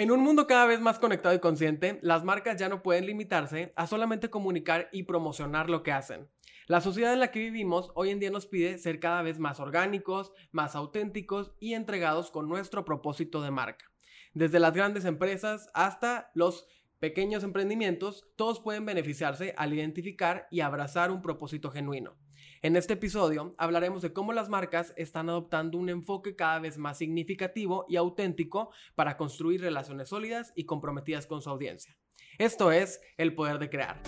[0.00, 3.74] En un mundo cada vez más conectado y consciente, las marcas ya no pueden limitarse
[3.76, 6.26] a solamente comunicar y promocionar lo que hacen.
[6.68, 9.60] La sociedad en la que vivimos hoy en día nos pide ser cada vez más
[9.60, 13.92] orgánicos, más auténticos y entregados con nuestro propósito de marca.
[14.32, 16.66] Desde las grandes empresas hasta los
[16.98, 22.16] pequeños emprendimientos, todos pueden beneficiarse al identificar y abrazar un propósito genuino.
[22.62, 26.98] En este episodio hablaremos de cómo las marcas están adoptando un enfoque cada vez más
[26.98, 31.96] significativo y auténtico para construir relaciones sólidas y comprometidas con su audiencia.
[32.36, 34.02] Esto es el poder de crear.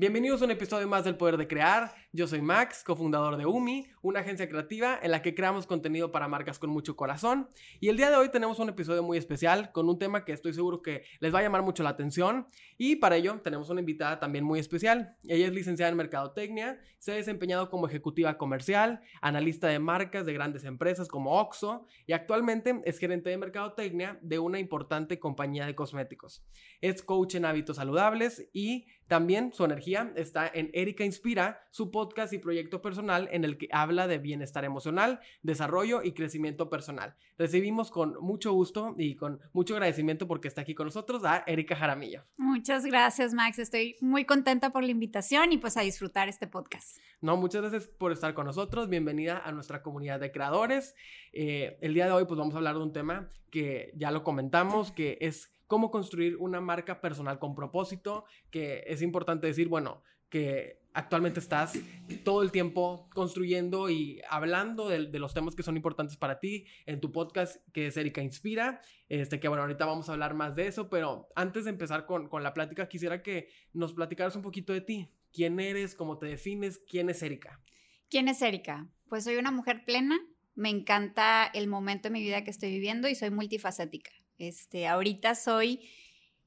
[0.00, 1.94] Bienvenidos a un episodio más del Poder de Crear.
[2.12, 6.26] Yo soy Max, cofundador de UMI, una agencia creativa en la que creamos contenido para
[6.26, 7.48] marcas con mucho corazón.
[7.78, 10.52] Y el día de hoy tenemos un episodio muy especial con un tema que estoy
[10.52, 12.48] seguro que les va a llamar mucho la atención.
[12.76, 15.14] Y para ello tenemos una invitada también muy especial.
[15.28, 20.32] Ella es licenciada en Mercadotecnia, se ha desempeñado como ejecutiva comercial, analista de marcas de
[20.32, 25.76] grandes empresas como Oxxo y actualmente es gerente de Mercadotecnia de una importante compañía de
[25.76, 26.44] cosméticos.
[26.80, 31.99] Es coach en hábitos saludables y también su energía está en Erika Inspira, su podcast
[32.30, 37.14] y proyecto personal en el que habla de bienestar emocional, desarrollo y crecimiento personal.
[37.38, 41.76] Recibimos con mucho gusto y con mucho agradecimiento porque está aquí con nosotros a Erika
[41.76, 42.24] Jaramillo.
[42.36, 43.58] Muchas gracias, Max.
[43.58, 46.98] Estoy muy contenta por la invitación y pues a disfrutar este podcast.
[47.20, 48.88] No, muchas gracias por estar con nosotros.
[48.88, 50.94] Bienvenida a nuestra comunidad de creadores.
[51.32, 54.22] Eh, el día de hoy pues vamos a hablar de un tema que ya lo
[54.22, 60.02] comentamos, que es cómo construir una marca personal con propósito, que es importante decir, bueno,
[60.28, 61.78] que actualmente estás
[62.24, 67.00] todo el tiempo construyendo y hablando de, los temas que son importantes para ti en
[67.00, 70.66] tu podcast que es Erika Inspira, este que bueno, ahorita vamos a hablar más de
[70.66, 74.72] eso, pero antes de empezar con, con la plática quisiera que nos platicaras un poquito
[74.72, 77.60] de ti, quién eres, cómo te defines, quién es Erika.
[78.08, 78.88] ¿Quién es Erika?
[79.08, 80.18] Pues soy una mujer plena,
[80.56, 84.10] me encanta el momento de mi vida que estoy viviendo y soy multifacética.
[84.40, 85.86] Este, ahorita soy,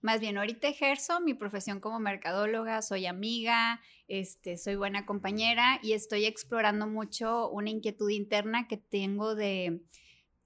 [0.01, 5.93] más bien ahorita ejerzo mi profesión como mercadóloga, soy amiga, este, soy buena compañera y
[5.93, 9.83] estoy explorando mucho una inquietud interna que tengo de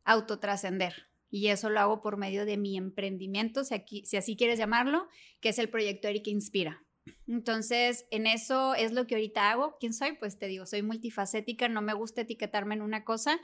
[0.04, 1.08] autotrascender.
[1.30, 5.08] Y eso lo hago por medio de mi emprendimiento, si, si así quieres llamarlo,
[5.40, 6.84] que es el proyecto Erika Inspira.
[7.30, 9.78] Entonces, en eso es lo que ahorita hago.
[9.80, 10.18] ¿Quién soy?
[10.18, 13.40] Pues te digo, soy multifacética, no me gusta etiquetarme en una cosa.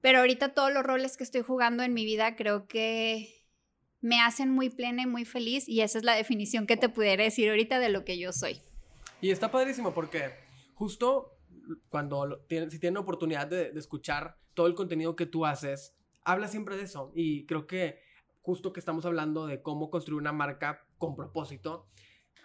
[0.00, 3.40] Pero ahorita todos los roles que estoy jugando en mi vida creo que
[4.00, 7.22] me hacen muy plena y muy feliz y esa es la definición que te pudiera
[7.22, 8.62] decir ahorita de lo que yo soy.
[9.20, 10.30] Y está padrísimo porque
[10.74, 11.36] justo
[11.88, 15.94] cuando si tienen oportunidad de, de escuchar todo el contenido que tú haces,
[16.24, 18.00] habla siempre de eso y creo que
[18.40, 21.86] justo que estamos hablando de cómo construir una marca con propósito,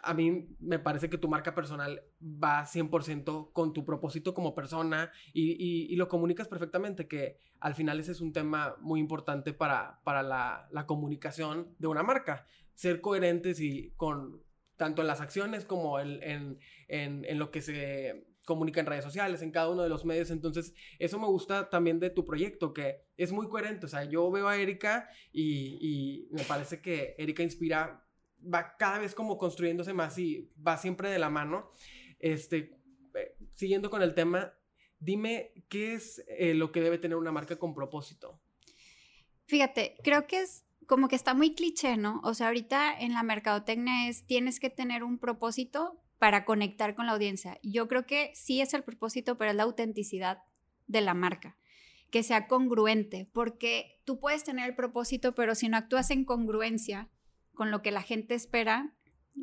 [0.06, 5.12] a mí me parece que tu marca personal va 100% con tu propósito como persona
[5.34, 10.22] y, lo comunicas perfectamente, que al final ese es un tema muy importante para, para
[10.22, 12.46] la, comunicación de una marca.
[12.76, 14.44] Ser coherentes y con
[14.76, 16.60] tanto en las acciones como en,
[17.38, 20.30] lo que se comunica en redes sociales, en cada uno de los medios.
[20.30, 23.88] Entonces, eso me gusta también de tu proyecto, que es muy coherente.
[23.88, 28.05] O sea, yo veo a Erika y, y me parece que Erika inspira
[28.54, 31.72] va cada vez como construyéndose más y va siempre de la mano.
[32.20, 32.78] Este,
[33.16, 34.54] eh, siguiendo con el tema,
[35.00, 38.40] dime qué es eh, lo que debe tener una marca con propósito.
[39.46, 42.22] Fíjate, creo que es como que está muy cliché, ¿no?
[42.24, 47.06] O sea, ahorita en la mercadotecnia es tienes que tener un propósito para conectar con
[47.06, 47.60] la audiencia.
[47.62, 50.44] Yo creo que sí es el propósito, pero es la autenticidad
[50.88, 51.58] de la marca,
[52.12, 57.10] que sea congruente, porque tú puedes tener el propósito, pero si no actúas en congruencia
[57.56, 58.94] con lo que la gente espera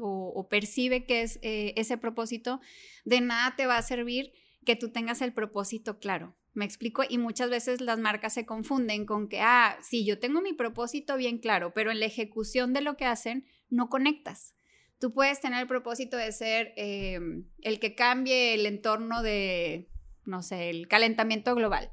[0.01, 2.61] o, percibe que es eh, ese propósito,
[3.05, 4.33] de nada te va a servir
[4.65, 6.37] que tú tengas el propósito claro.
[6.55, 10.43] Me explico, y muchas veces las marcas se confunden con que, ah, sí, yo tengo
[10.43, 14.55] mi propósito bien claro, pero en la ejecución de lo que hacen no conectas.
[14.99, 19.89] Tú puedes tener el propósito de ser em, el que cambie el entorno de,
[20.27, 21.91] no sé, el calentamiento global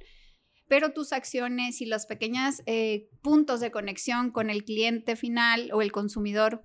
[0.69, 5.81] pero tus acciones y los pequeños eh, puntos de conexión con el cliente final o
[5.81, 6.63] el consumidor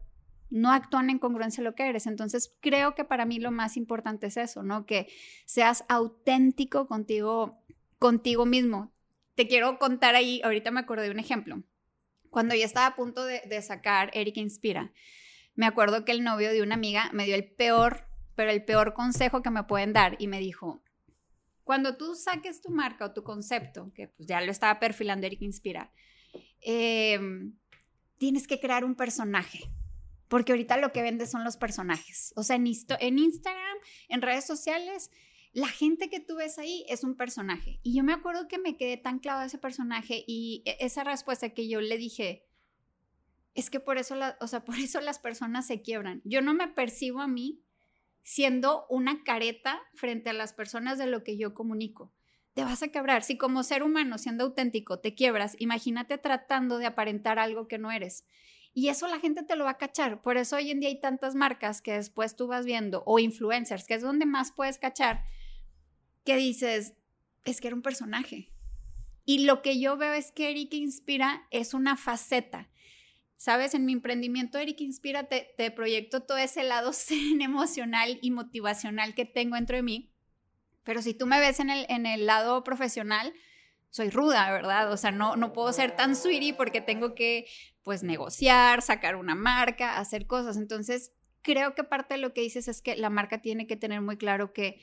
[0.50, 2.06] no actúan en congruencia a lo que eres.
[2.06, 4.84] Entonces, creo que para mí lo más importante es eso, ¿no?
[4.84, 5.08] Que
[5.46, 7.64] seas auténtico contigo,
[7.98, 8.92] contigo mismo.
[9.36, 11.62] Te quiero contar ahí, ahorita me acordé de un ejemplo.
[12.28, 14.92] Cuando yo estaba a punto de, de sacar Erika Inspira,
[15.54, 18.06] me acuerdo que el novio de una amiga me dio el peor,
[18.36, 20.83] pero el peor consejo que me pueden dar y me dijo,
[21.64, 25.42] cuando tú saques tu marca o tu concepto, que pues ya lo estaba perfilando Eric
[25.42, 25.92] Inspira,
[26.60, 27.56] em,
[28.18, 29.60] tienes que crear un personaje.
[30.28, 32.32] Porque ahorita lo que vendes son los personajes.
[32.36, 33.78] O sea, en, en Instagram,
[34.08, 35.10] en redes sociales,
[35.52, 37.80] la gente que tú ves ahí es un personaje.
[37.82, 41.50] Y yo me acuerdo que me quedé tan clavada ese personaje y e, esa respuesta
[41.50, 42.46] que yo le dije,
[43.54, 46.20] es que por eso, o sea, por eso las personas se quiebran.
[46.24, 47.63] Yo no me percibo a mí
[48.24, 52.12] siendo una careta frente a las personas de lo que yo comunico.
[52.54, 53.22] Te vas a quebrar.
[53.22, 57.92] Si como ser humano, siendo auténtico, te quiebras, imagínate tratando de aparentar algo que no
[57.92, 58.24] eres.
[58.72, 60.22] Y eso la gente te lo va a cachar.
[60.22, 63.86] Por eso hoy en día hay tantas marcas que después tú vas viendo, o influencers,
[63.86, 65.24] que es donde más puedes cachar,
[66.24, 66.94] que dices,
[67.44, 68.50] es que era un personaje.
[69.26, 72.68] Y lo que yo veo es que Eric Inspira es una faceta
[73.44, 79.14] Sabes, en mi emprendimiento, Eric Inspira, te, proyecto todo ese lado zen emocional y motivacional
[79.14, 80.10] que tengo dentro de mí.
[80.82, 83.34] Pero si tú me ves en el, en el lado profesional,
[83.90, 84.90] soy ruda, ¿verdad?
[84.90, 87.44] O sea, no, no puedo ser tan sweetie porque tengo que,
[87.82, 90.56] pues, negociar, sacar una marca, hacer cosas.
[90.56, 91.12] Entonces,
[91.42, 94.16] creo que parte de lo que dices es que la marca tiene que tener muy
[94.16, 94.80] claro que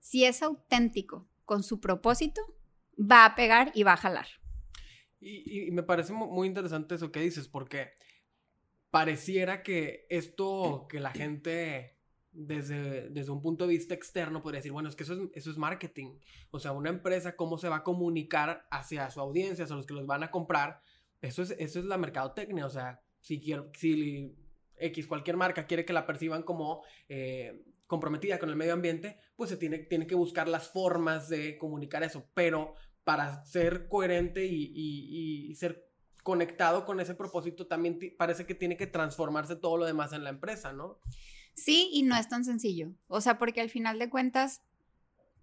[0.00, 2.40] si es auténtico con su propósito,
[2.98, 4.41] va a pegar y va a jalar.
[5.24, 7.92] Y, me parece muy interesante eso que dices, porque
[8.90, 11.96] pareciera que esto que la gente
[12.32, 15.50] desde, desde un punto de vista externo podría decir, bueno, es que eso es, eso
[15.50, 16.18] es marketing.
[16.50, 19.94] O sea, una empresa, cómo se va a comunicar hacia su audiencia, hacia los que
[19.94, 20.80] los van a comprar,
[21.20, 22.66] eso es, eso es la mercadotecnia.
[22.66, 24.34] O sea, si, quiero, si
[24.76, 29.50] X, cualquier marca quiere que la perciban como eh, comprometida con el medio ambiente, pues
[29.50, 32.26] se tiene, tiene que buscar las formas de comunicar eso.
[32.34, 35.88] Pero para ser coherente y, ser
[36.22, 40.30] conectado con ese propósito, también parece que tiene que transformarse todo lo demás en la
[40.30, 41.00] empresa, ¿no?
[41.54, 42.92] Sí, y no es tan sencillo.
[43.08, 44.62] O sea, porque al final de cuentas,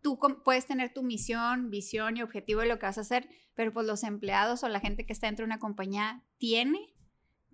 [0.01, 3.73] tú puedes tener tu misión, visión y objetivo de lo que vas a hacer, pero
[3.73, 6.95] pues los empleados o la gente que está dentro de una compañía tiene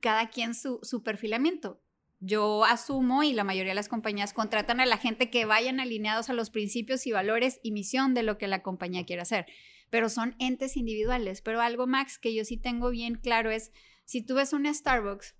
[0.01, 1.81] cada quien su, su perfilamiento.
[2.19, 6.29] Yo asumo y la mayoría de las compañías contratan a la gente que vayan alineados
[6.29, 9.45] a los principios y valores y misión de lo que la compañía quiere hacer
[9.89, 11.41] pero son entes individuales.
[11.41, 13.71] Pero algo, Max, que yo sí tengo bien claro es,
[14.03, 15.35] si tú ves una Starbucks,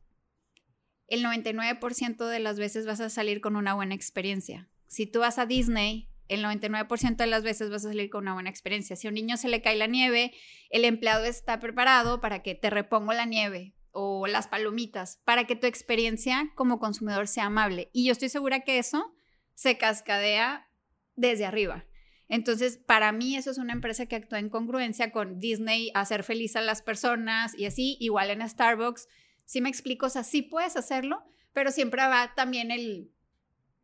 [1.08, 4.70] el 99% de las veces vas a salir con una buena experiencia.
[4.88, 8.34] Si tú vas a Disney, el 99% de las veces vas a salir con una
[8.34, 8.96] buena experiencia.
[8.96, 10.34] Si a un niño se le cae la nieve,
[10.70, 15.56] el empleado está preparado para que te reponga la nieve o las palomitas, para que
[15.56, 17.90] tu experiencia como consumidor sea amable.
[17.94, 19.16] Y yo estoy segura que eso
[19.54, 20.70] se cascadea
[21.16, 21.86] desde arriba.
[22.28, 26.56] Entonces, para mí eso es una empresa que actúa en congruencia con Disney, hacer feliz
[26.56, 29.08] a las personas y así, igual en Starbucks.
[29.46, 33.12] Si me explico, o sea, sí puedes hacerlo, pero siempre va también el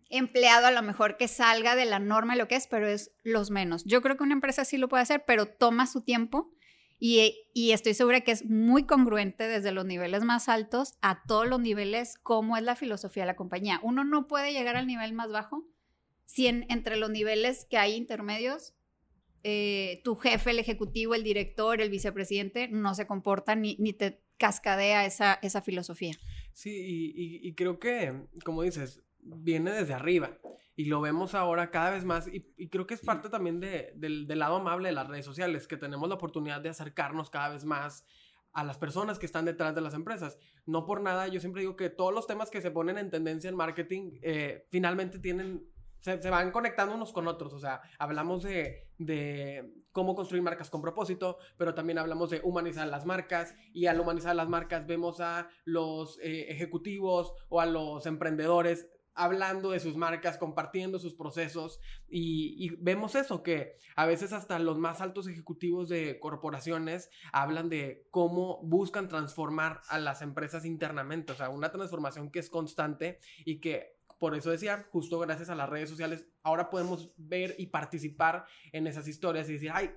[0.10, 3.50] empleado a lo mejor que salga de la norma lo que es, pero es los
[3.50, 3.86] menos.
[3.86, 6.52] Yo creo que una empresa sí lo puede hacer, pero toma su tiempo
[7.04, 11.48] y, y, estoy segura que es muy congruente desde los niveles más altos a todos
[11.48, 13.80] los niveles, cómo es la filosofía de la compañía.
[13.82, 15.66] Uno no puede llegar al nivel más bajo
[16.26, 18.76] si entre los niveles que hay intermedios,
[19.44, 24.22] eh, tu jefe, el ejecutivo, el director, el vicepresidente no se comportan ni, ni te
[24.38, 26.14] cascadea esa, esa filosofía.
[26.54, 27.12] Sí,
[27.44, 30.38] y, creo que, como dices, viene desde arriba
[30.76, 34.28] y lo vemos ahora cada vez más y, creo que es parte también de, del,
[34.28, 37.66] del, lado amable de las redes sociales, que tenemos la oportunidad de acercarnos cada vez
[37.66, 38.06] más
[38.54, 40.38] a las personas que están detrás de las empresas.
[40.66, 43.50] No por nada, yo siempre digo que todos los temas que se ponen en tendencia
[43.50, 47.54] en marketing eh, finalmente tienen se, van conectando unos con otros.
[47.54, 52.88] O sea, hablamos de, de, cómo construir marcas con propósito, pero también hablamos de humanizar
[52.88, 58.06] las marcas y al humanizar las marcas vemos a los eh, ejecutivos o a los
[58.06, 64.60] emprendedores hablando de sus marcas, compartiendo sus procesos y, vemos eso, que a veces hasta
[64.60, 71.34] los más altos ejecutivos de corporaciones hablan de cómo buscan transformar a las empresas internamente,
[71.34, 75.56] o sea, una transformación que es constante y que por eso decía, justo gracias a
[75.56, 79.90] las redes sociales, ahora podemos ver y participar en esas historias y decir, ay,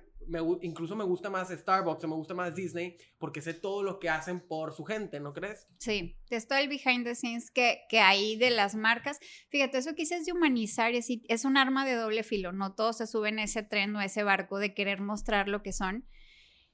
[0.63, 4.39] incluso me gusta más Starbucks me gusta más Disney porque sé todo lo que hacen
[4.39, 5.67] por su gente, ¿no crees?
[5.77, 9.19] Sí, es todo el behind the scenes que, que hay de las marcas.
[9.49, 13.05] Fíjate, eso que de humanizar es, es un arma de doble filo, no todos se
[13.05, 16.03] suben a ese tren o a ese barco de querer mostrar lo que son.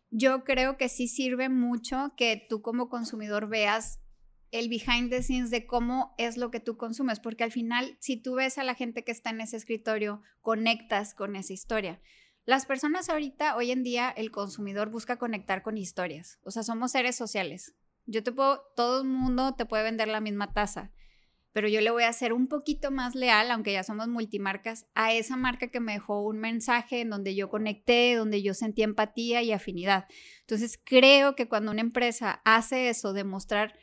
[0.10, 4.01] Yo creo que sí sirve mucho que tú como consumidor veas
[4.52, 8.18] el behind the scenes de cómo es lo que tú consumes, porque al final, si
[8.18, 12.02] tú ves a la gente que está en ese escritorio, conectas con esa historia.
[12.46, 16.92] Las personas ahorita, hoy en día, el consumidor busca conectar con historias, o sea, somos
[16.92, 17.76] seres sociales.
[18.06, 20.92] Yo te puedo, todo el mundo te puede vender la misma taza,
[21.54, 25.14] pero yo le voy a ser un poquito más leal, aunque ya somos multimarcas, a
[25.14, 29.44] esa marca que me dejó un mensaje en donde yo conecté, donde yo sentí empatía
[29.44, 30.06] y afinidad.
[30.42, 33.76] Entonces, creo que cuando una empresa hace eso, de mostrar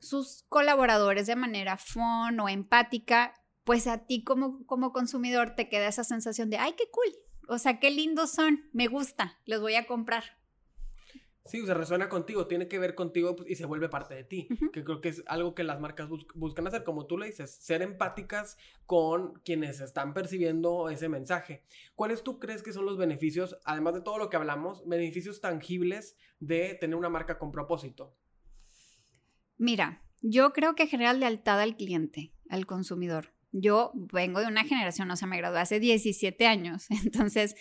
[0.00, 5.88] sus colaboradores de manera fun o empática, pues a ti como, como consumidor te queda
[5.88, 7.14] esa sensación de, ay, qué cool,
[7.48, 10.24] o sea, qué lindos son, me gusta, les voy a comprar.
[11.46, 14.46] Sí, se resuena contigo, tiene que ver contigo pues, y se vuelve parte de ti,
[14.72, 17.82] que creo que es algo que las marcas buscan hacer, como tú le dices, ser
[17.82, 21.64] empáticas con quienes están percibiendo ese mensaje.
[21.94, 26.16] ¿Cuáles tú crees que son los beneficios, además de todo lo que hablamos, beneficios tangibles
[26.38, 28.14] de tener una marca con propósito?
[29.60, 33.34] Mira, yo creo que genera lealtad al cliente, al consumidor.
[33.52, 37.54] Yo vengo de una generación, o sea, me gradué hace 17 años, entonces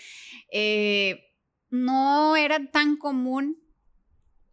[0.50, 1.36] eh,
[1.70, 3.62] no era tan común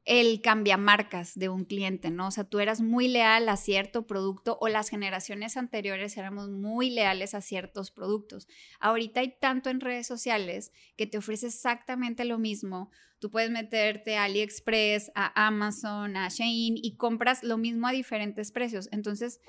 [0.07, 2.29] el cambiamarcas de un cliente, ¿no?
[2.29, 6.91] O sea, tú eras muy leal a cierto producto o las generaciones anteriores éramos muy
[6.91, 8.47] leales a ciertos productos.
[8.79, 12.91] Ahorita hay tanto en redes sociales que te ofrece exactamente lo mismo.
[13.19, 18.53] Tú puedes meterte a AliExpress, a Amazon, a Shein y compras lo mismo a diferentes
[18.53, 18.89] precios.
[18.93, 19.41] Entonces,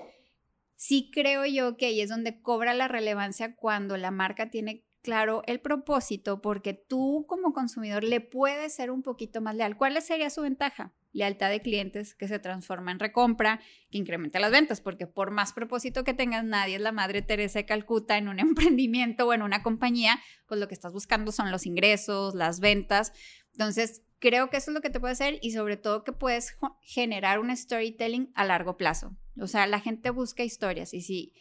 [0.76, 5.42] sí creo yo que ahí es donde cobra la relevancia cuando la marca tiene claro
[5.46, 9.78] el propósito porque tú como consumidor le puedes ser un poquito más leal.
[9.78, 10.94] ¿Cuál sería su ventaja?
[11.14, 15.54] Lealtad de clientes que se transforma en recompra, que incrementa las ventas, porque por más
[15.54, 19.42] propósito que tengas, nadie es la madre Teresa de Calcuta en un emprendimiento o en
[19.42, 23.14] una compañía, pues lo que estás buscando son los ingresos, las ventas.
[23.54, 26.58] Entonces, creo que eso es lo que te puede hacer y sobre todo que puedes
[26.82, 29.16] generar un storytelling a largo plazo.
[29.40, 31.34] O sea, la gente busca historias y si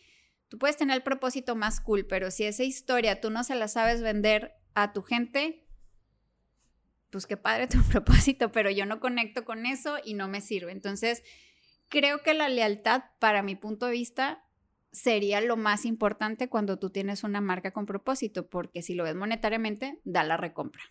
[0.49, 3.69] Tú puedes tener el propósito más cool, pero si esa historia tú no se la
[3.69, 5.67] sabes vender a tu gente,
[7.11, 10.73] pues qué padre tu propósito, pero yo no conecto con eso y no me sirve.
[10.73, 11.23] Entonces,
[11.89, 14.45] creo que la lealtad, para mi punto de vista,
[14.93, 19.15] sería lo más importante cuando tú tienes una marca con propósito, porque si lo ves
[19.15, 20.83] monetariamente, da la recompra.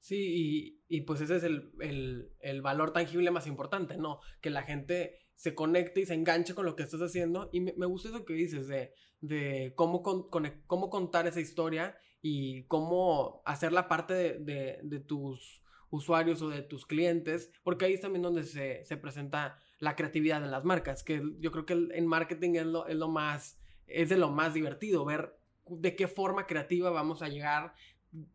[0.00, 4.20] Sí, y, pues ese es el, el, valor tangible más importante, ¿no?
[4.40, 7.48] Que la gente se conecte y se enganche con lo que estás haciendo.
[7.52, 13.40] Y me, gusta eso que dices de, de cómo, cómo contar esa historia y cómo
[13.44, 18.42] hacerla parte de, de, tus usuarios o de tus clientes, porque ahí es también donde
[18.42, 22.66] se, se, presenta la creatividad de las marcas, que yo creo que en marketing es
[22.66, 27.22] lo, es lo más, es de lo más divertido, ver de qué forma creativa vamos
[27.22, 27.74] a llegar,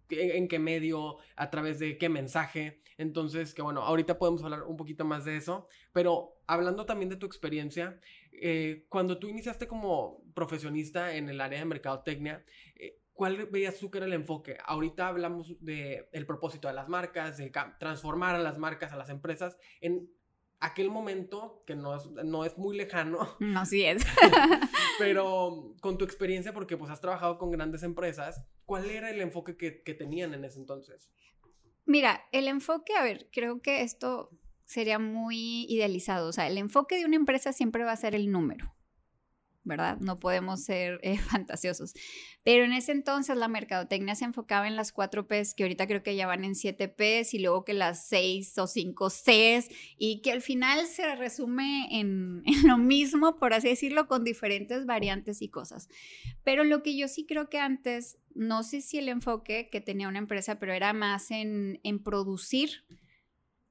[0.10, 2.82] en qué medio, a través de qué mensaje.
[2.98, 7.16] Entonces, que bueno, ahorita podemos hablar un poquito más de eso, pero hablando también de
[7.16, 7.98] tu experiencia,
[8.32, 12.44] eh, cuando tú iniciaste como profesionista en el área de mercadotecnia,
[12.76, 14.58] eh, ¿cuál veías tú que era el enfoque?
[14.66, 19.10] Ahorita hablamos del el propósito de las marcas, de transformar a las marcas, a las
[19.10, 20.10] empresas, en
[20.64, 23.36] aquel momento, que no es, no es muy lejano.
[23.40, 24.04] No, sí es.
[25.00, 29.58] pero con tu experiencia, porque pues has trabajado con grandes empresas, ¿cuál era el enfoque
[29.58, 31.12] que, que tenían en ese entonces?
[31.86, 34.30] Mira, el enfoque, a ver, creo que esto
[34.64, 36.30] sería muy idealizado.
[36.30, 38.74] O sea, el enfoque de una empresa siempre va a ser el número.
[39.64, 39.98] ¿Verdad?
[40.00, 41.94] No podemos ser eh, fantasiosos.
[42.44, 46.04] Pero en ese entonces la mercadotecnia se enfocaba en las cuatro Ps, que ahorita creo
[46.04, 50.22] que ya van en siete Ps, y luego que las seis o cinco Cs, y
[50.22, 55.42] que al final se resume en, en, lo mismo, por así decirlo, con diferentes variantes
[55.42, 55.88] y cosas.
[56.44, 60.08] Pero lo que yo sí creo que antes, no sé si el enfoque que tenía
[60.08, 62.84] una empresa, pero era más en, en producir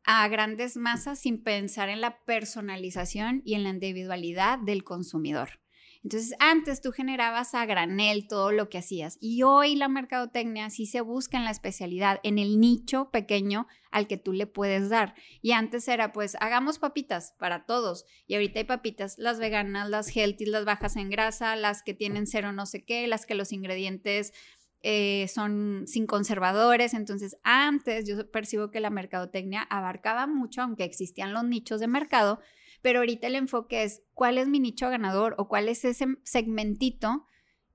[0.04, 5.61] a grandes masas sin pensar en la personalización y en la individualidad del consumidor.
[6.04, 10.86] Entonces, antes tú generabas a granel todo lo que hacías y hoy la mercadotecnia sí
[10.86, 15.14] se busca en la especialidad, en el nicho pequeño al que tú le puedes dar.
[15.42, 20.14] Y antes era pues hagamos papitas para todos y ahorita hay papitas, las veganas, las
[20.14, 23.52] healthy, las bajas en grasa, las que tienen cero no sé qué, las que los
[23.52, 24.32] ingredientes
[24.82, 26.94] eh, son sin conservadores.
[26.94, 32.40] Entonces, antes yo percibo que la mercadotecnia abarcaba mucho, aunque existían los nichos de mercado,
[32.82, 37.26] pero ahorita el enfoque es cuál es mi nicho ganador o cuál es ese segmentito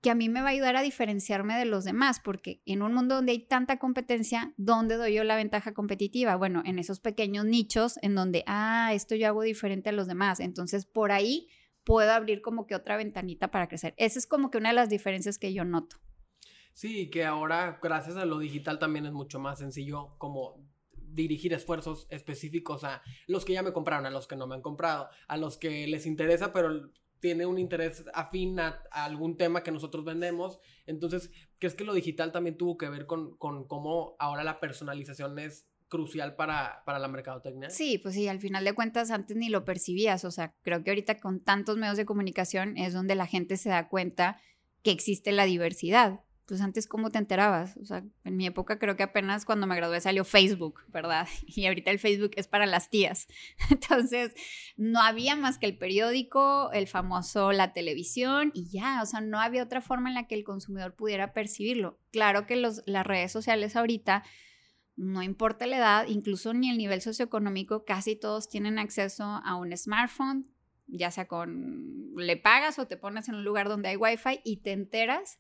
[0.02, 2.94] que a mí me va a ayudar a diferenciarme de los demás, porque en un
[2.94, 6.36] mundo donde hay tanta competencia, ¿dónde doy yo la ventaja competitiva?
[6.36, 10.40] Bueno, en esos pequeños nichos en donde, ah, esto yo hago diferente a los demás,
[10.40, 11.48] entonces por ahí
[11.84, 13.96] puedo abrir como que otra ventanita para crecer.
[13.98, 15.98] Esa es como que una de las diferencias que yo noto.
[16.74, 20.64] Sí, que ahora gracias a lo digital también es mucho más sencillo como
[21.18, 24.62] dirigir esfuerzos específicos a los que ya me compraron, a los que no me han
[24.62, 29.72] comprado, a los que les interesa, pero tiene un interés afín a, algún tema que
[29.72, 30.60] nosotros vendemos.
[30.86, 35.40] Entonces, ¿crees que lo digital también tuvo que ver con, con cómo ahora la personalización
[35.40, 37.70] es crucial para, para la mercadotecnia.
[37.70, 40.92] Sí, pues sí, al final de cuentas antes ni lo percibías, o sea, creo que
[40.92, 44.38] ahorita con tantos medios de comunicación es donde la gente se da cuenta
[44.84, 48.96] que existe la diversidad pues antes cómo te enterabas, o sea, en mi época creo
[48.96, 51.28] que apenas cuando me gradué salió Facebook, ¿verdad?
[51.46, 53.28] Y ahorita el Facebook es para las tías.
[53.70, 54.34] Entonces,
[54.78, 59.42] no había más que el periódico, el famoso la televisión y ya, o sea, no
[59.42, 62.00] había otra forma en la que el consumidor pudiera percibirlo.
[62.12, 64.24] Claro que las redes sociales ahorita
[64.96, 69.76] no importa la edad, incluso ni el nivel socioeconómico, casi todos tienen acceso a un
[69.76, 70.48] smartphone,
[70.88, 74.58] ya sea con le pagas o te pones en un lugar donde hay wifi y
[74.58, 75.40] te enteras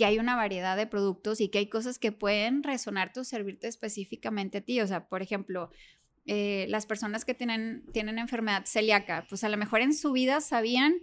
[0.00, 3.68] que hay una variedad de productos y que hay cosas que pueden resonarte o servirte
[3.68, 4.80] específicamente a ti.
[4.80, 5.70] O sea, por ejemplo,
[6.24, 10.40] eh, las personas que tienen, tienen enfermedad celíaca, pues a lo mejor en su vida
[10.40, 10.94] sabían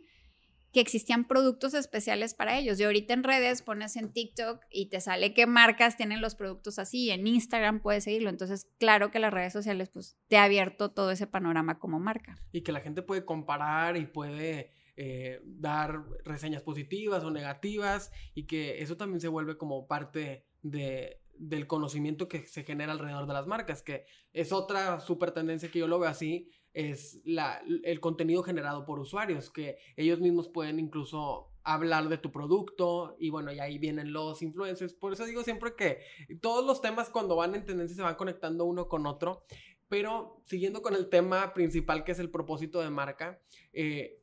[0.74, 2.80] que existían productos especiales para ellos.
[2.80, 6.80] Y ahorita en redes pones en TikTok y te sale qué marcas tienen los productos
[6.80, 8.32] así, en Instagram puedes seguirlo.
[8.32, 12.36] Entonces, claro que las redes sociales pues te ha abierto todo ese panorama como marca.
[12.52, 18.48] Y que la gente puede comparar y puede eh, dar reseñas positivas o negativas y
[18.48, 23.34] que eso también se vuelve como parte de, del conocimiento que se genera alrededor de
[23.34, 28.00] las marcas, que es otra super tendencia que yo lo veo así, es la, el
[28.00, 33.52] contenido generado por usuarios, que ellos mismos pueden incluso hablar de tu producto y bueno,
[33.52, 34.94] y ahí vienen los influencers.
[34.94, 36.00] Por eso digo siempre que
[36.42, 39.44] todos los temas cuando van en tendencia se van conectando uno con otro,
[39.90, 43.40] pero siguiendo con el tema principal que es el propósito de marca,
[43.74, 44.22] eh,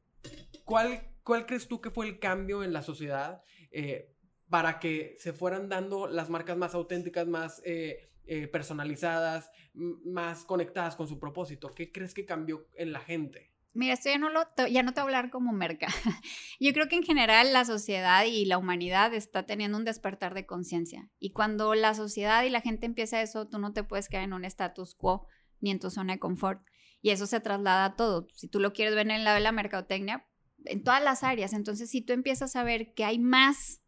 [0.64, 4.14] ¿cuál, ¿cuál crees tú que fue el cambio en la sociedad eh,
[4.48, 10.96] para que se fueran dando las marcas más auténticas, más eh, eh, personalizadas, más conectadas
[10.96, 11.74] con su propósito?
[11.74, 13.54] ¿Qué crees que cambió en la gente?
[13.74, 15.88] Mira, esto ya no, lo, ya no te voy a hablar como merca.
[16.60, 20.46] Yo creo que en general la sociedad y la humanidad está teniendo un despertar de
[20.46, 21.10] conciencia.
[21.18, 24.32] Y cuando la sociedad y la gente empieza eso, tú no te puedes quedar en
[24.32, 25.26] un status quo
[25.60, 26.62] ni en tu zona de confort.
[27.04, 28.26] Y eso se traslada a todo.
[28.32, 30.26] Si tú lo quieres ver en el lado de la mercadotecnia,
[30.64, 31.52] en todas las áreas.
[31.52, 33.82] Entonces, si tú empiezas a ver que hay más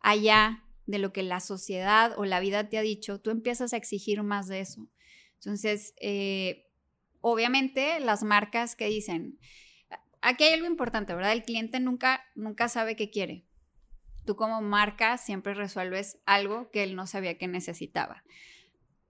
[0.00, 3.78] allá de lo que la sociedad o la vida te ha dicho, tú empiezas a
[3.78, 4.86] exigir más de eso.
[5.36, 6.66] Entonces, eh,
[7.22, 9.38] obviamente las marcas que dicen,
[10.20, 11.32] aquí hay algo importante, ¿verdad?
[11.32, 13.46] El cliente nunca, nunca sabe qué quiere.
[14.26, 18.22] Tú como marca siempre resuelves algo que él no sabía que necesitaba.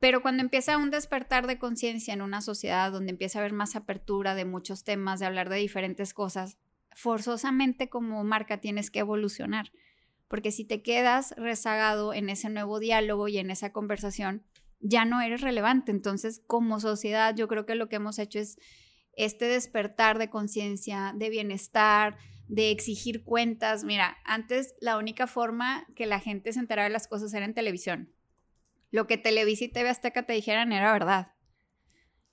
[0.03, 3.77] Pero cuando empieza un despertar de conciencia en una sociedad donde empieza a haber más
[3.77, 6.59] apertura de muchos temas, de hablar de diferentes cosas,
[6.91, 9.71] forzosamente como marca tienes que evolucionar,
[10.27, 14.43] porque si te quedas rezagado en ese nuevo diálogo y en esa conversación,
[14.81, 15.93] ya no eres relevante.
[15.93, 18.59] Entonces, como sociedad, yo creo que lo que hemos hecho es
[19.13, 22.17] este despertar de conciencia, de bienestar,
[22.49, 23.85] de exigir cuentas.
[23.85, 27.55] Mira, antes la única forma que la gente se enteraba de las cosas era en
[27.55, 28.13] televisión.
[28.93, 31.33] Lo que Televisa y TV Azteca te dijeran era verdad.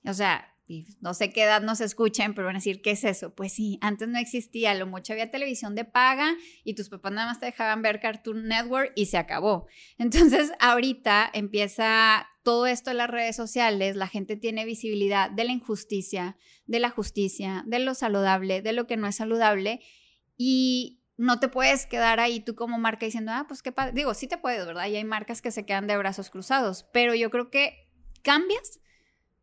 [0.04, 0.50] O sea,
[1.00, 3.34] no sé qué edad nos escuchen, pero van a decir, ¿qué es eso?
[3.34, 7.26] Pues sí, antes no existía, lo mucho había televisión de paga y tus papás nada
[7.26, 9.66] más te dejaban ver Cartoon Network y se acabó.
[9.98, 15.52] Entonces, ahorita empieza todo esto en las redes sociales, la gente tiene visibilidad de la
[15.52, 19.80] injusticia, de la justicia, de lo saludable, de lo que no es saludable
[20.36, 23.92] y no te puedes quedar ahí tú como marca diciendo, ah, pues qué padre.
[23.92, 24.86] Digo, sí te puedes, ¿verdad?
[24.88, 27.90] Y hay marcas que se quedan de brazos cruzados, pero yo creo que
[28.22, 28.80] cambias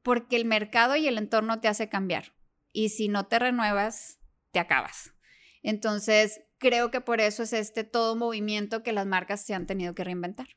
[0.01, 2.33] porque el mercado y el entorno te hace cambiar.
[2.73, 4.19] Y si no te renuevas,
[4.51, 5.13] te acabas.
[5.61, 9.93] Entonces, creo que por eso es este todo movimiento que las marcas se han tenido
[9.93, 10.47] que reinventar.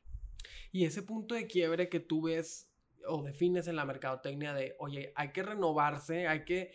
[0.71, 2.67] Y ese punto de quiebre que tú ves
[3.07, 6.71] o defines en la mercadotecnia de, oye, hay que renovarse, hay que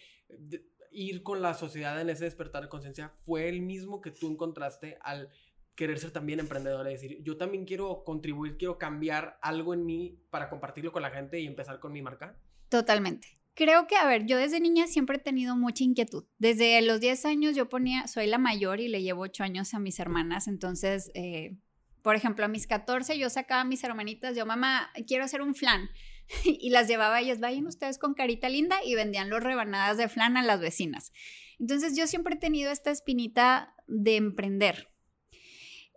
[0.96, 4.98] ir con la sociedad en ese despertar de conciencia, fue el mismo que tú encontraste
[5.02, 5.28] al
[5.74, 10.18] querer ser también emprendedor, es decir, yo también quiero contribuir, quiero cambiar algo en mí
[10.30, 12.34] para compartirlo con la gente y empezar con mi marca.
[12.70, 13.38] Totalmente.
[13.54, 16.24] Creo que, a ver, yo desde niña siempre he tenido mucha inquietud.
[16.38, 19.78] Desde los 10 años yo ponía, soy la mayor y le llevo 8 años a
[19.78, 21.56] mis hermanas, entonces, eh,
[22.00, 25.54] por ejemplo, a mis 14 yo sacaba a mis hermanitas, yo, mamá, quiero hacer un
[25.54, 25.90] flan.
[26.44, 30.36] y las llevaba ellas, vayan ustedes con carita linda y vendían los rebanadas de flan
[30.36, 31.12] a las vecinas.
[31.58, 34.88] Entonces yo siempre he tenido esta espinita de emprender.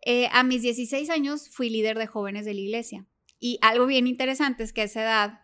[0.06, 3.06] Eh, a mis 16 años fui líder de jóvenes de la iglesia.
[3.40, 5.40] Y algo bien interesante es que a esa edad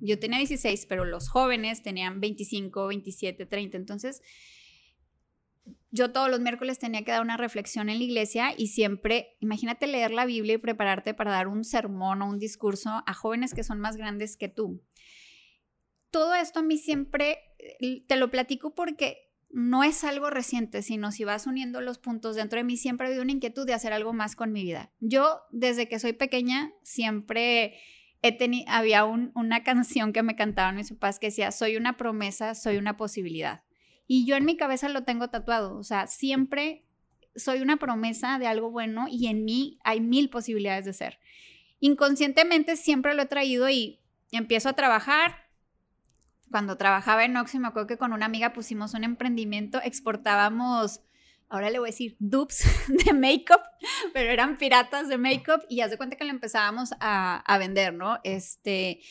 [0.00, 3.76] yo tenía 16, pero los jóvenes tenían 25, 27, 30.
[3.76, 4.22] Entonces,
[5.90, 9.86] yo todos los miércoles tenía que dar una reflexión en la iglesia y siempre, imagínate
[9.86, 13.64] leer la Biblia y prepararte para dar un sermón o un discurso a jóvenes que
[13.64, 14.82] son más grandes que tú.
[16.10, 21.10] Todo esto a mí siempre eh, te lo platico porque no es algo reciente, sino
[21.10, 23.92] si vas uniendo los puntos dentro de mí, siempre ha habido una inquietud de hacer
[23.92, 24.92] algo más con mi vida.
[25.00, 27.74] Yo, desde que soy pequeña, siempre
[28.22, 32.76] he había una canción que me cantaban mis papás que decía, soy una promesa, soy
[32.76, 33.64] una posibilidad.
[34.12, 36.84] Y yo en mi cabeza lo tengo tatuado, o sea, siempre
[37.36, 41.20] soy una promesa de algo bueno y en mí hay mil posibilidades de ser.
[41.78, 44.00] Inconscientemente siempre lo he traído y
[44.32, 45.36] empiezo a trabajar.
[46.50, 51.02] Cuando trabajaba en Oxy, me acuerdo que con una amiga pusimos un emprendimiento, exportábamos
[51.48, 53.62] ahora le voy a decir dupes de make-up,
[54.12, 58.18] pero eran piratas de make-up y ya se cuenta que lo empezábamos a, vender, ¿no?
[58.24, 59.02] Este,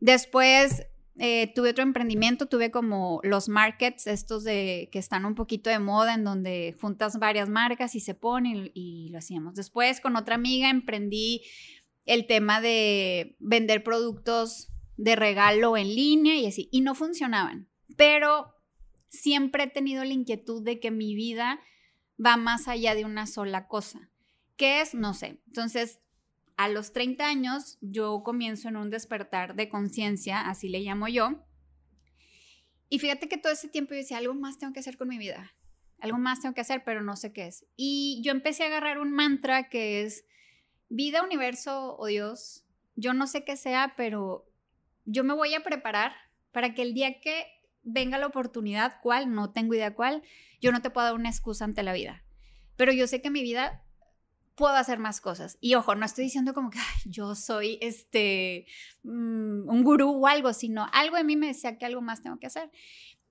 [0.00, 0.84] después
[1.18, 5.78] eh, tuve otro emprendimiento, tuve como los markets, estos de que están un poquito de
[5.78, 9.54] moda, en donde juntas varias marcas y se ponen y, y lo hacíamos.
[9.54, 11.42] Después con otra amiga emprendí
[12.04, 18.54] el tema de vender productos de regalo en línea y así, y no funcionaban, pero
[19.08, 21.60] siempre he tenido la inquietud de que mi vida
[22.24, 24.10] va más allá de una sola cosa.
[24.56, 24.94] ¿Qué es?
[24.94, 25.40] No sé.
[25.46, 26.00] Entonces,
[26.56, 31.44] a los 30 años yo comienzo en un despertar de conciencia, así le llamo yo.
[32.88, 35.18] Y fíjate que todo ese tiempo yo decía, algo más tengo que hacer con mi
[35.18, 35.54] vida.
[35.98, 37.64] Algo más tengo que hacer, pero no sé qué es.
[37.76, 40.26] Y yo empecé a agarrar un mantra que es
[40.88, 42.64] vida, universo o Dios.
[42.96, 44.46] Yo no sé qué sea, pero
[45.04, 46.12] yo me voy a preparar
[46.50, 47.46] para que el día que
[47.82, 50.22] venga la oportunidad, cuál, no tengo idea cuál,
[50.60, 52.24] yo no te puedo dar una excusa ante la vida.
[52.76, 53.82] Pero yo sé que mi vida
[54.54, 55.58] puedo hacer más cosas.
[55.60, 58.66] Y ojo, no estoy diciendo como que yo soy este
[59.02, 62.38] mm, un gurú o algo, sino algo de mí me decía que algo más tengo
[62.38, 62.70] que hacer.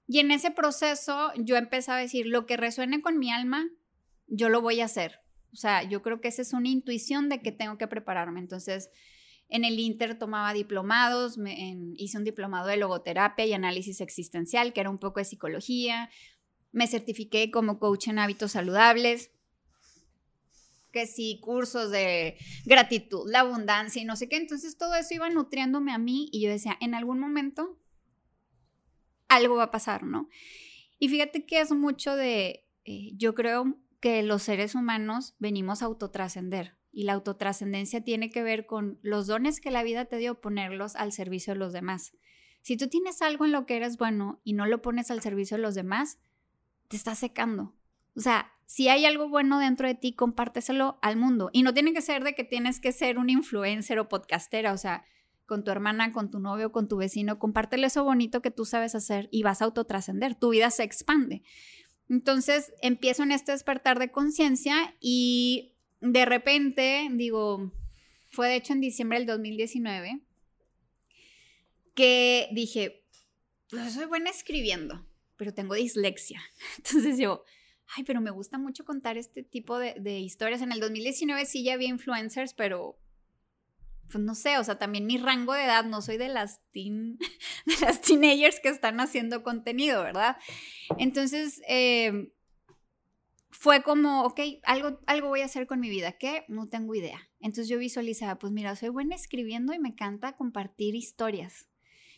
[0.07, 3.69] Y en ese proceso yo empecé a decir, lo que resuene con mi alma,
[4.27, 5.19] yo lo voy a hacer.
[5.53, 8.39] O sea, yo creo que esa es una intuición de que tengo que prepararme.
[8.39, 8.89] Entonces,
[9.49, 11.37] en el Inter tomaba diplomados,
[11.95, 16.09] hice un diplomado de logoterapia y análisis existencial, que era un poco de psicología.
[16.71, 19.31] Me certifiqué como coach en hábitos saludables.
[20.91, 24.37] Que sí, cursos de gratitud, la abundancia y no sé qué.
[24.37, 27.79] Entonces todo eso iba nutriéndome a mí y yo decía, en algún momento
[29.29, 30.27] algo va a pasar, ¿no?
[30.99, 35.85] Y fíjate que es mucho de, eh, yo creo que los seres humanos venimos a
[35.85, 40.41] autotrascender y la autotrascendencia tiene que ver con los dones que la vida te dio,
[40.41, 42.13] ponerlos al servicio de los demás.
[42.61, 45.57] Si tú tienes algo en lo que eres bueno y no lo pones al servicio
[45.57, 46.19] de los demás,
[46.89, 47.73] te estás secando.
[48.15, 51.49] O sea, si hay algo bueno dentro de ti, compárteselo al mundo.
[51.51, 54.77] Y no tiene que ser de que tienes que ser un influencer o podcastera, o
[54.77, 55.05] sea,
[55.51, 58.95] con tu hermana, con tu novio, con tu vecino, compártelo eso bonito que tú sabes
[58.95, 61.43] hacer y vas a autotrascender, tu vida se expande.
[62.09, 67.73] Entonces empiezo en este despertar de conciencia y de repente, digo,
[68.29, 70.21] fue de hecho en diciembre del 2019,
[71.95, 73.03] que dije,
[73.69, 76.41] pues soy buena escribiendo, pero tengo dislexia.
[76.77, 77.43] Entonces yo,
[77.95, 80.61] ay, pero me gusta mucho contar este tipo de, historias.
[80.61, 82.97] En el 2019 sí ya había influencers, pero
[84.09, 87.17] pues no sé, o sea, también mi rango de edad, no soy de las, teen,
[87.65, 90.35] de las teenagers que están haciendo contenido, ¿verdad?
[90.97, 92.33] Entonces, eh,
[93.61, 96.45] fue como, ok, algo, algo voy a hacer con mi vida, ¿qué?
[96.47, 97.29] No tengo idea.
[97.39, 101.69] Entonces yo visualizaba, pues mira, soy buena escribiendo y me encanta compartir historias.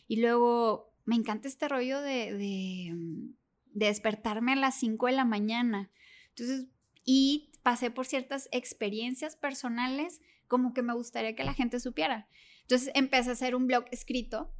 [0.06, 3.34] Y luego me encanta este rollo de, mm,
[3.74, 5.90] despertarme a las 5 de la mañana.
[6.30, 6.66] Entonces,
[7.04, 12.28] y pasé por ciertas experiencias personales como que me gustaría que la gente supiera.
[12.62, 14.50] Entonces empecé a hacer un blog escrito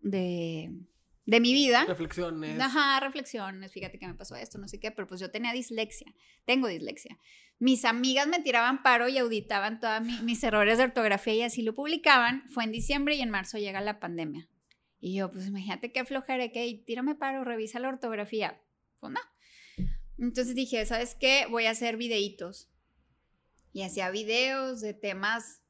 [0.00, 0.70] de
[1.26, 1.84] de mi vida.
[1.86, 2.60] Reflexiones.
[2.60, 6.12] Ajá, reflexiones, fíjate que me pasó esto, no sé qué, pero pues yo tenía dislexia,
[6.44, 7.18] tengo dislexia.
[7.58, 11.74] Mis amigas me tiraban paro y auditaban todos mis errores de ortografía y así lo
[11.74, 12.48] publicaban.
[12.50, 14.48] Fue en diciembre y en marzo llega la pandemia.
[15.04, 18.62] Y yo, pues imagínate qué flojera, que tírame paro, revisa la ortografía.
[19.00, 19.20] Pues no.
[20.16, 21.46] Entonces dije, ¿sabes qué?
[21.50, 22.70] Voy a hacer videitos.
[23.72, 25.62] Y hacía videos de temas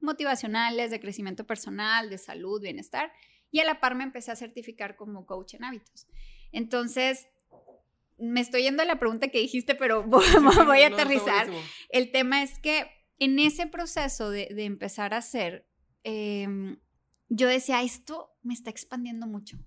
[0.00, 3.12] motivacionales, de crecimiento personal, de salud, bienestar
[3.54, 6.08] y a la par me empecé a certificar como coach en hábitos.
[6.50, 7.28] Entonces,
[8.18, 10.24] me estoy yendo a la pregunta que dijiste, pero voy,
[10.82, 11.46] a aterrizar.
[11.90, 15.68] El tema es que en ese proceso de, empezar a hacer,
[16.02, 16.80] em,
[17.28, 19.58] yo decía, esto me está expandiendo mucho.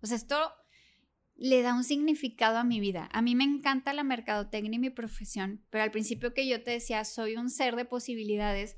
[0.00, 0.52] O sea, esto
[1.36, 3.08] le da un significado a mi vida.
[3.12, 6.72] A mí me encanta la mercadotecnia y mi profesión, pero al principio que yo te
[6.72, 8.76] decía, soy un ser de posibilidades,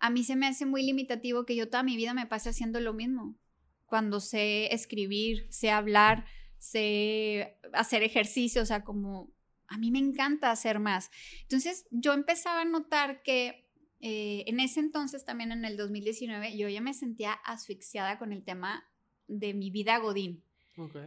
[0.00, 2.80] a mí se me hace muy limitativo que yo toda mi vida me pase haciendo
[2.80, 3.38] lo mismo
[3.86, 6.24] cuando sé escribir, sé hablar,
[6.58, 9.30] sé hacer ejercicio, o sea, como
[9.68, 11.10] a mí me encanta hacer más.
[11.42, 13.61] Entonces yo empezaba a notar que
[14.04, 18.42] eh, en ese entonces, también en el 2019, yo ya me sentía asfixiada con el
[18.42, 18.84] tema
[19.28, 20.44] de mi vida Godín,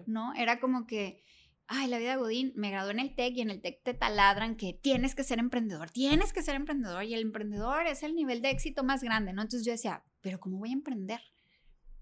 [0.08, 0.34] ¿no?
[0.34, 1.22] Era como que,
[1.68, 4.56] ay, la vida Godín, me gradué en el TEC y en el TEC te taladran
[4.56, 8.42] que tienes que ser emprendedor, tienes que ser emprendedor y el emprendedor es el nivel
[8.42, 9.42] de éxito más grande, ¿no?
[9.42, 11.20] Entonces yo decía, pero ¿cómo voy a emprender?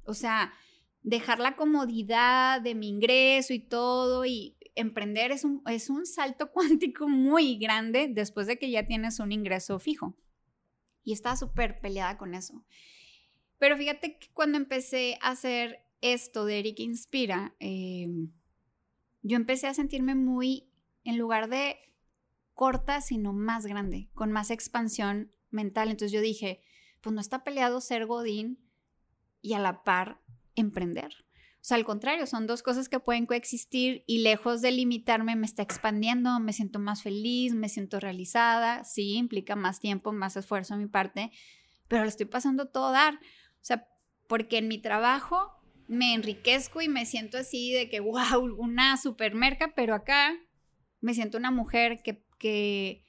[0.06, 0.53] O sea,
[1.01, 6.51] dejar la comodidad de mi ingreso y todo y emprender es un, es un salto
[6.53, 10.15] cuántico muy grande después de que ya tienes un ingreso fijo.
[11.04, 12.63] Y estaba súper peleada con eso.
[13.58, 18.32] Pero fíjate que cuando empecé a hacer esto de Eric Inspira, em,
[19.22, 20.70] yo empecé a sentirme muy,
[21.04, 21.78] en lugar de
[22.54, 25.89] corta, sino más grande, con más expansión mental.
[25.89, 26.62] Entonces yo dije,
[27.02, 28.60] pues no está peleado ser Godín
[29.42, 30.22] y a la par
[30.56, 31.26] emprender.
[31.63, 35.45] O sea, al contrario, son dos cosas que pueden coexistir y lejos de limitarme me
[35.45, 40.73] está expandiendo, me siento más feliz, me siento realizada, sí, implica más tiempo, más esfuerzo
[40.73, 41.32] a mi parte,
[41.88, 43.13] pero lo estoy pasando todo dar.
[43.13, 43.88] O sea,
[44.28, 45.54] porque en mi trabajo
[45.88, 50.36] me enriquezco y me siento así de que, wow, una super merca, pero acá
[50.99, 53.06] me siento una mujer que, que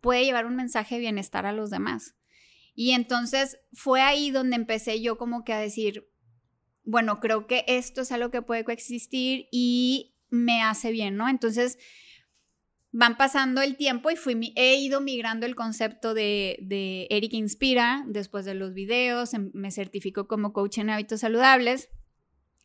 [0.00, 2.14] puede llevar un mensaje de bienestar a los demás.
[2.72, 6.08] Y entonces fue ahí donde empecé yo como que a decir,
[6.86, 11.28] bueno, creo que esto es algo que puede coexistir y me hace bien, ¿no?
[11.28, 11.78] Entonces,
[12.92, 18.04] van pasando el tiempo y fui, he ido migrando el concepto de, de Eric Inspira
[18.06, 21.90] después de los videos, em, me certifico como coach en hábitos saludables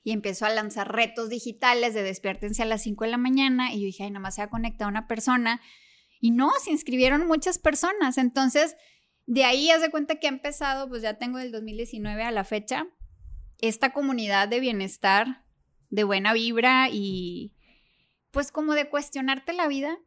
[0.04, 3.82] y empiezo a lanzar retos digitales de despiértense a las 5 de la mañana y
[3.82, 5.62] yo dije, ay, nada más se ha conectado una persona
[6.20, 8.78] y no, se inscribieron muchas personas, entonces
[9.26, 12.44] de ahí haz de cuenta que ha empezado, pues ya tengo del 2019 a la
[12.44, 12.88] fecha,
[13.62, 15.44] esta comunidad de bienestar,
[15.90, 17.54] de buena vibra y
[18.32, 19.98] pues como de cuestionarte la vida,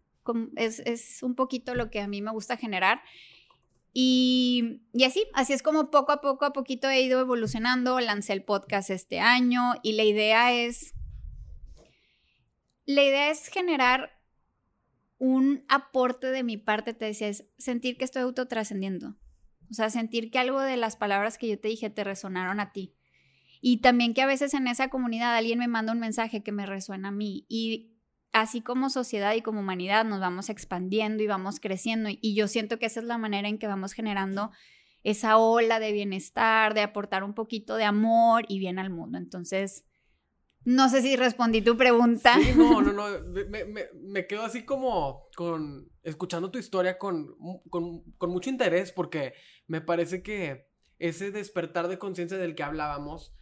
[0.57, 3.03] es, un poquito lo que a mí me gusta generar.
[3.93, 8.33] Y, y, así, así es como poco a poco, a poquito he ido evolucionando, lancé
[8.33, 10.95] el podcast este año y la idea es,
[12.87, 14.19] la idea es generar
[15.19, 19.15] un aporte de mi parte, te decía, sentir que estoy autotrascendiendo.
[19.71, 22.73] O sea, sentir que algo de las palabras que yo te dije te resonaron a
[22.73, 22.95] ti.
[23.67, 26.67] Y también que a veces en esa comunidad alguien me manda un mensaje que me
[26.67, 27.47] resuena a mí.
[27.49, 27.97] Y
[28.31, 32.11] así como sociedad y como humanidad nos vamos expandiendo y vamos creciendo.
[32.13, 34.51] Y yo siento que esa es la manera en que vamos generando
[35.03, 39.17] esa ola de bienestar, de aportar un poquito de amor y bien al mundo.
[39.17, 39.87] Entonces,
[40.67, 42.37] no sé si respondí tu pregunta.
[42.39, 43.05] Sí, no, no, no.
[44.03, 47.35] Me, quedo así como con escuchando tu historia con,
[47.71, 49.33] con, con mucho interés porque
[49.67, 53.33] me parece que ese despertar de conciencia del que hablábamos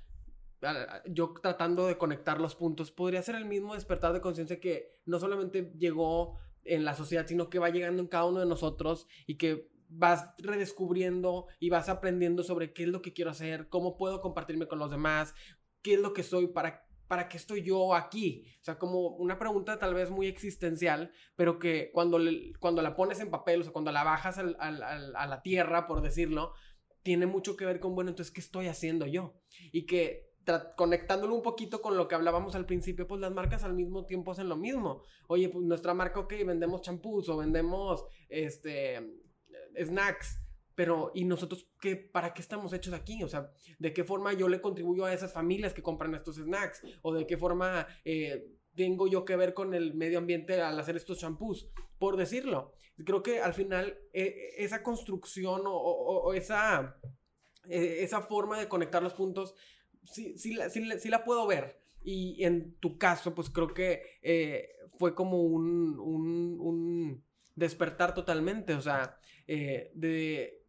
[1.07, 5.19] yo tratando de conectar los puntos, podría ser el mismo despertar de conciencia que no
[5.19, 9.37] solamente llegó en la sociedad, sino que va llegando en cada uno de nosotros y
[9.37, 14.21] que vas redescubriendo y vas aprendiendo sobre qué es lo que quiero hacer, cómo puedo
[14.21, 15.35] compartirme con los demás,
[15.83, 18.47] qué es lo que soy, para, para qué estoy yo aquí.
[18.61, 22.19] O sea, como una pregunta tal vez muy existencial, pero que cuando,
[22.59, 26.55] cuando la pones en papel, o sea, cuando la bajas a la tierra, por decirlo,
[27.03, 29.35] tiene mucho que ver con, bueno, entonces, ¿qué estoy haciendo yo?
[29.73, 30.32] Y que
[30.77, 34.33] conectándolo un poquito con lo que hablábamos al principio, pues las marcas al mismo tiempo
[34.33, 35.03] hacen lo mismo.
[35.29, 39.23] Oye, pues nuestra marca, ok, vendemos champús o vendemos este,
[39.81, 40.43] snacks,
[40.75, 43.23] pero ¿y nosotros qué, para qué estamos hechos aquí?
[43.23, 46.83] O sea, ¿de qué forma yo le contribuyo a esas familias que compran estos snacks?
[47.03, 50.97] ¿O de qué forma eh, tengo yo que ver con el medio ambiente al hacer
[50.97, 51.71] estos champús?
[51.99, 52.73] Por decirlo.
[53.05, 56.97] Creo que al final eh, esa construcción o, esa,
[57.69, 59.55] eh, esa forma de conectar los puntos
[60.05, 61.79] sí, sí, la, sí, la puedo ver.
[62.05, 68.81] Y en tu caso, pues creo que eh, fue como un, un, despertar totalmente, o
[68.81, 70.63] sea, eh, de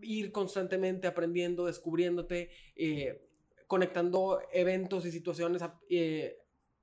[0.00, 3.24] ir constantemente aprendiendo, descubriéndote, eh,
[3.66, 5.62] conectando eventos y situaciones,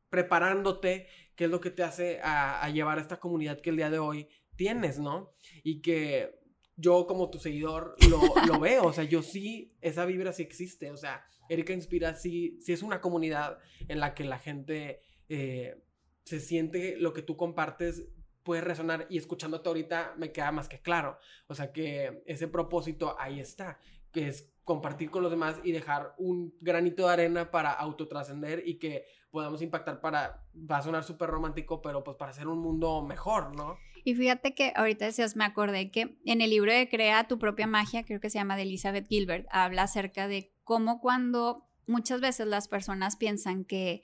[0.10, 3.78] preparándote, que es lo que te hace a, a, llevar a esta comunidad que el
[3.78, 5.34] día de hoy tienes, ¿no?
[5.63, 6.44] Y que
[6.77, 10.91] yo como tu seguidor lo, lo veo, o sea, yo sí, esa vibra sí existe,
[10.91, 15.81] o sea, Erika Inspira sí, sí es una comunidad en la que la gente eh,
[16.23, 18.07] se siente lo que tú compartes
[18.43, 21.17] puede resonar y escuchándote ahorita me queda más que claro.
[21.47, 23.79] O sea que ese propósito ahí está,
[24.11, 28.77] que es compartir con los demás y dejar un granito de arena para autotrascender y
[28.77, 33.03] que podamos impactar para, va a sonar súper romántico, pero pues para hacer un mundo
[33.03, 33.77] mejor, ¿no?
[34.07, 37.65] Y fíjate que ahorita decías, me acordé que en el libro de Crea tu propia
[37.65, 42.45] magia, creo que se llama de Elizabeth Gilbert, habla acerca de cómo cuando muchas veces
[42.45, 44.03] las personas piensan que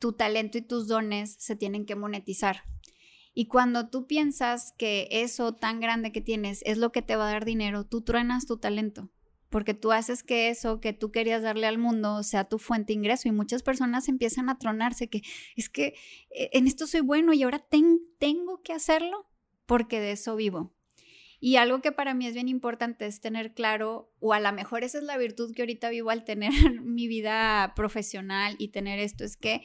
[0.00, 2.64] tu talento y tus dones se tienen que monetizar.
[3.34, 7.28] Y cuando tú piensas que eso tan grande que tienes es lo que te va
[7.28, 9.12] a dar dinero, tú truenas tu talento
[9.54, 12.94] porque tú haces que eso que tú querías darle al mundo sea tu fuente de
[12.94, 15.22] ingreso y muchas personas empiezan a tronarse que
[15.54, 15.94] es que
[16.30, 19.30] eh, en esto soy bueno y ahora tengo que hacerlo
[19.64, 20.74] porque de eso vivo.
[21.38, 24.82] Y algo que para mí es bien importante es tener claro, o a lo mejor
[24.82, 26.50] esa es la virtud que ahorita vivo al tener
[26.82, 29.62] mi vida profesional y tener esto, es que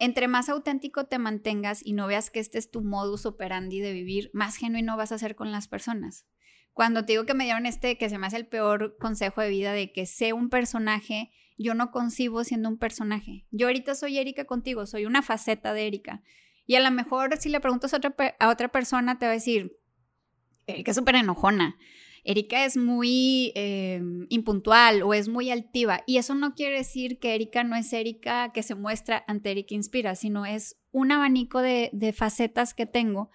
[0.00, 3.92] entre más auténtico te mantengas y no veas que este es tu modus operandi de
[3.92, 6.26] vivir, más genuino vas a ser con las personas.
[6.74, 9.48] Cuando te digo que me dieron este, que se me hace el peor consejo de
[9.48, 13.46] vida de que sé un personaje, yo no concibo siendo un personaje.
[13.52, 16.22] Yo ahorita soy Erika contigo, soy una faceta de Erika.
[16.66, 19.34] Y a lo mejor si le preguntas a otra, a otra persona te va a
[19.34, 19.78] decir,
[20.66, 21.76] Erika es súper enojona.
[22.24, 26.02] Erika es muy em, impuntual o es muy altiva.
[26.06, 29.74] Y eso no quiere decir que Erika no es Erika que se muestra ante Erika
[29.74, 33.30] Inspira, sino es un abanico de, de facetas que tengo,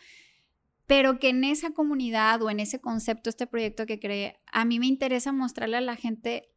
[0.89, 4.78] pero que en esa comunidad o en ese concepto, este proyecto que creé, a mí
[4.78, 6.49] me interesa mostrarle a la gente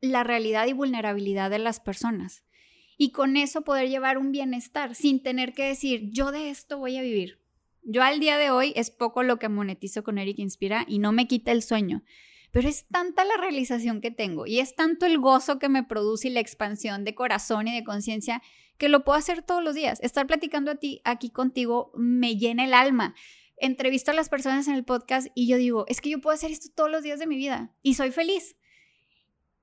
[0.00, 2.44] la realidad y vulnerabilidad de las personas.
[2.96, 6.96] Y con eso poder llevar un bienestar sin tener que decir, yo de esto voy
[6.96, 7.40] a vivir
[7.88, 11.12] yo al día de hoy es poco lo que monetizo con Eric Inspira y no
[11.12, 12.02] me quita el sueño,
[12.50, 16.26] pero es tanta la realización que tengo y es tanto el gozo que me produce
[16.26, 18.42] y la expansión de corazón y de conciencia
[18.78, 20.00] que lo puedo hacer todos los días.
[20.02, 23.14] Estar platicando a ti aquí contigo me llena el alma.
[23.56, 26.50] Entrevisto a las personas en el podcast y yo digo, es que yo puedo hacer
[26.50, 28.56] esto todos los días de mi vida y soy feliz.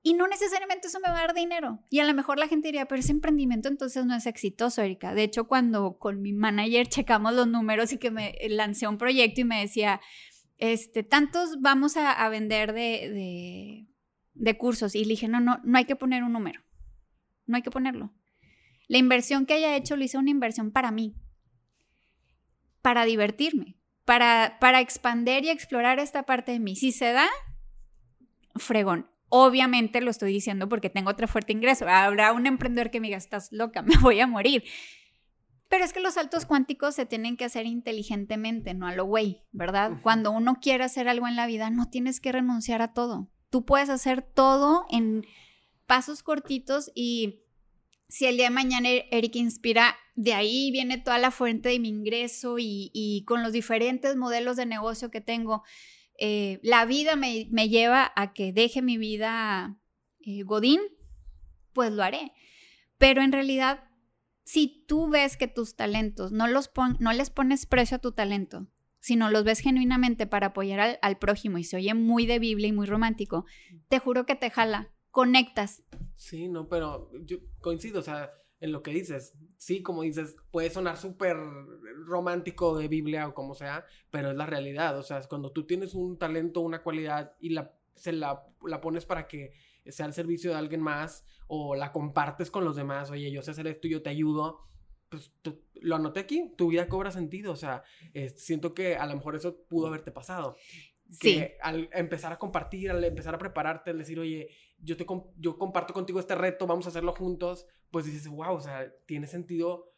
[0.06, 1.80] Y no necesariamente eso me va a dar dinero.
[1.88, 5.14] Y a lo mejor la gente diría, pero ese emprendimiento entonces no es exitoso, Erika.
[5.14, 9.40] De hecho, cuando con mi manager checamos los números y que me lancé un proyecto
[9.40, 10.02] y me decía,
[10.58, 13.86] este, tantos vamos a, vender de,
[14.34, 14.94] de, cursos.
[14.94, 16.60] Y le dije, no, no, no hay que poner un número.
[17.46, 18.12] No hay que ponerlo.
[18.86, 21.14] La inversión que haya hecho lo hice una inversión para mí,
[22.82, 26.76] para divertirme, para, para expandir y explorar esta parte de mí.
[26.76, 27.28] Si se da,
[28.56, 29.08] fregón.
[29.28, 31.88] Obviamente lo estoy diciendo porque tengo otro fuerte ingreso.
[31.88, 34.64] Habrá un emprendedor que me diga, estás loca, me voy a morir.
[35.68, 39.42] Pero es que los saltos cuánticos se tienen que hacer inteligentemente, no a lo güey,
[39.50, 39.92] ¿verdad?
[40.02, 43.30] Cuando uno quiere hacer algo en la vida, no tienes que renunciar a todo.
[43.50, 45.26] Tú puedes hacer todo en
[45.86, 47.43] pasos cortitos y
[48.14, 51.80] si el día de mañana e-, Eric inspira, de ahí viene toda la fuente de
[51.80, 55.64] mi ingreso y, y con los diferentes modelos de negocio que tengo,
[56.20, 59.80] eh, la vida me, lleva a que deje mi vida
[60.20, 60.80] eh, Godín,
[61.72, 62.30] pues lo haré.
[62.98, 63.82] Pero en realidad,
[64.44, 68.68] si tú ves que tus talentos no, los no les pones precio a tu talento,
[69.00, 72.68] sino los ves genuinamente para apoyar al, al, prójimo y se oye muy de Biblia
[72.68, 73.44] y muy romántico,
[73.88, 75.84] te juro que te jala, conectas.
[76.16, 79.32] Sí, no, pero yo coincido, o sea, en lo que dices.
[79.56, 81.36] Sí, como dices, puede sonar súper
[82.04, 84.98] romántico de Biblia o como sea, pero es la realidad.
[84.98, 89.06] O sea, cuando tú tienes un talento, una cualidad y la, se la, la pones
[89.06, 89.52] para que
[89.86, 93.52] sea al servicio de alguien más o la compartes con los demás, oye, yo sé
[93.52, 94.66] hacer esto y yo te ayudo,
[95.10, 95.30] pues
[95.74, 97.52] lo anoté aquí, tu vida cobra sentido.
[97.52, 97.84] O sea,
[98.34, 100.56] siento que a lo mejor eso pudo haberte pasado.
[101.10, 101.46] Sí.
[101.60, 104.48] al empezar a compartir, al empezar a prepararte, al decir, oye,
[104.84, 105.06] yo, te
[105.38, 109.26] yo comparto contigo este reto, vamos a hacerlo juntos, pues dices, wow, o sea, tiene
[109.26, 109.92] sentido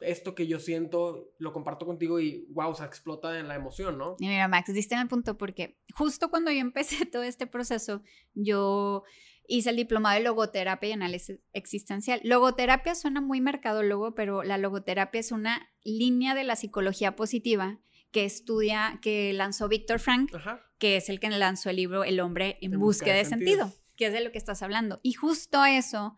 [0.00, 3.96] esto que yo siento, lo comparto contigo y wow, o sea, explota en la emoción,
[3.96, 4.16] ¿no?
[4.18, 8.02] Y mira, Max, diste en el punto porque justo cuando yo empecé todo este proceso,
[8.34, 9.04] yo
[9.48, 12.20] hice el diplomado de logoterapia y análisis existencial.
[12.24, 17.78] Logoterapia suena muy mercadólogo, pero la logoterapia es una línea de la psicología positiva
[18.10, 20.32] que estudia, que lanzó Víctor Frank,
[20.78, 23.72] que es el que lanzó el libro El hombre en, búsqueda de, sentido.
[23.96, 25.00] Que es de lo que estás hablando.
[25.02, 26.16] Y justo eso,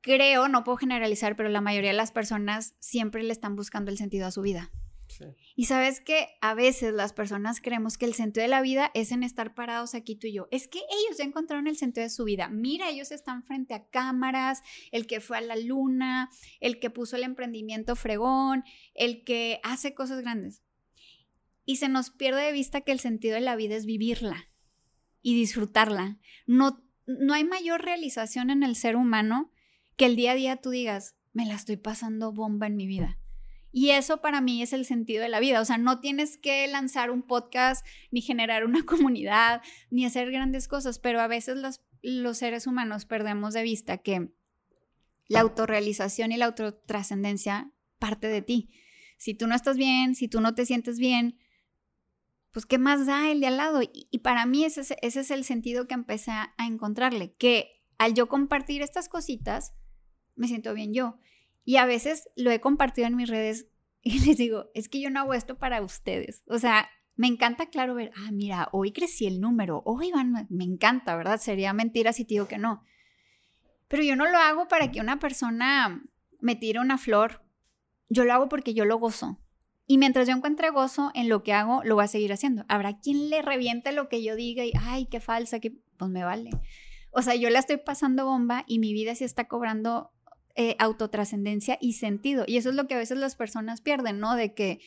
[0.00, 3.98] creo, no puedo generalizar, pero la mayoría de las personas siempre le están buscando el
[3.98, 4.70] sentido a su vida.
[5.54, 9.12] Y sabes que a veces las personas creemos que el sentido de la vida es
[9.12, 10.48] en estar parados aquí tú y yo.
[10.50, 12.48] Es que ellos ya encontraron el sentido de su vida.
[12.48, 17.16] Mira, ellos están frente a cámaras, el que fue a la luna, el que puso
[17.16, 18.64] el emprendimiento fregón,
[18.94, 20.62] el que hace cosas grandes.
[21.64, 24.50] Y se nos pierde de vista que el sentido de la vida es vivirla
[25.26, 26.18] y disfrutarla.
[26.46, 29.50] No, no hay mayor realización en el ser humano
[29.96, 33.18] que el día a día tú digas, me la estoy pasando bomba en mi vida.
[33.72, 35.60] Y eso para mí es el sentido de la vida.
[35.60, 40.68] O sea, no tienes que lanzar un podcast, ni generar una comunidad, ni hacer grandes
[40.68, 44.30] cosas, pero a veces los, los seres humanos perdemos de vista que
[45.26, 48.70] la autorrealización y la autotrascendencia parte de ti.
[49.18, 51.36] Si tú no estás bien, si tú no te sientes bien,
[52.52, 53.80] pues ¿qué más da el de al lado?
[53.82, 58.82] Y, para mí ese, es el sentido que empecé a, encontrarle, que al yo compartir
[58.82, 59.74] estas cositas,
[60.34, 61.18] me siento bien yo.
[61.64, 63.68] Y a veces lo he compartido en mis redes
[64.02, 66.42] y les digo, es que yo no hago esto para ustedes.
[66.48, 70.64] O sea, me encanta, claro, ver, ah, mira, hoy crecí el número, hoy van, me
[70.64, 71.40] encanta, ¿verdad?
[71.40, 72.84] Sería mentira si te digo que no.
[73.88, 76.02] Pero yo no lo hago para que una persona
[76.40, 77.42] me tire una flor.
[78.08, 79.40] Yo lo hago porque yo lo gozo.
[79.86, 82.64] Y mientras yo encuentre gozo en lo que hago, lo voy a seguir haciendo.
[82.68, 86.24] Habrá quien le reviente lo que yo diga y, ay, qué falsa, que pues me
[86.24, 86.50] vale.
[87.12, 90.10] O sea, yo la estoy pasando bomba y mi vida sí está cobrando
[90.56, 92.44] eh, autotrascendencia y sentido.
[92.46, 94.34] Y eso es lo que a veces las personas pierden, ¿no?
[94.34, 94.80] De que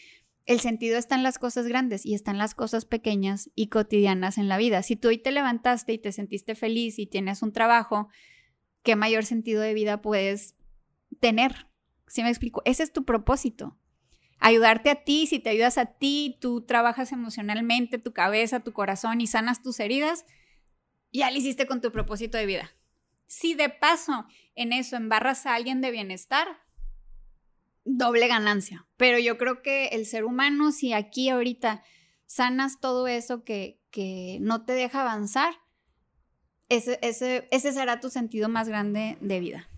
[0.45, 4.37] el sentido está en las cosas grandes y está en las cosas pequeñas y cotidianas
[4.37, 4.83] en la vida.
[4.83, 8.09] Si tú hoy te levantaste y te sentiste feliz y tienes un trabajo,
[8.83, 10.55] ¿qué mayor sentido de vida puedes
[11.19, 11.67] tener?
[12.07, 12.61] ¿Sí me explico?
[12.65, 13.77] Ese es tu propósito.
[14.39, 19.21] Ayudarte a ti, si te ayudas a ti, tú trabajas emocionalmente, tu cabeza, tu corazón
[19.21, 20.25] y sanas tus heridas,
[21.11, 22.71] ya lo hiciste con tu propósito de vida.
[23.27, 24.25] Si de paso
[24.55, 26.47] en eso embarras a alguien de bienestar,
[27.85, 28.87] doble ganancia.
[28.97, 31.83] Pero yo creo que el ser humano, si aquí ahorita
[32.25, 35.53] sanas todo eso que, que no te deja avanzar,
[36.69, 39.69] ese, ese, ese será tu sentido más grande de vida.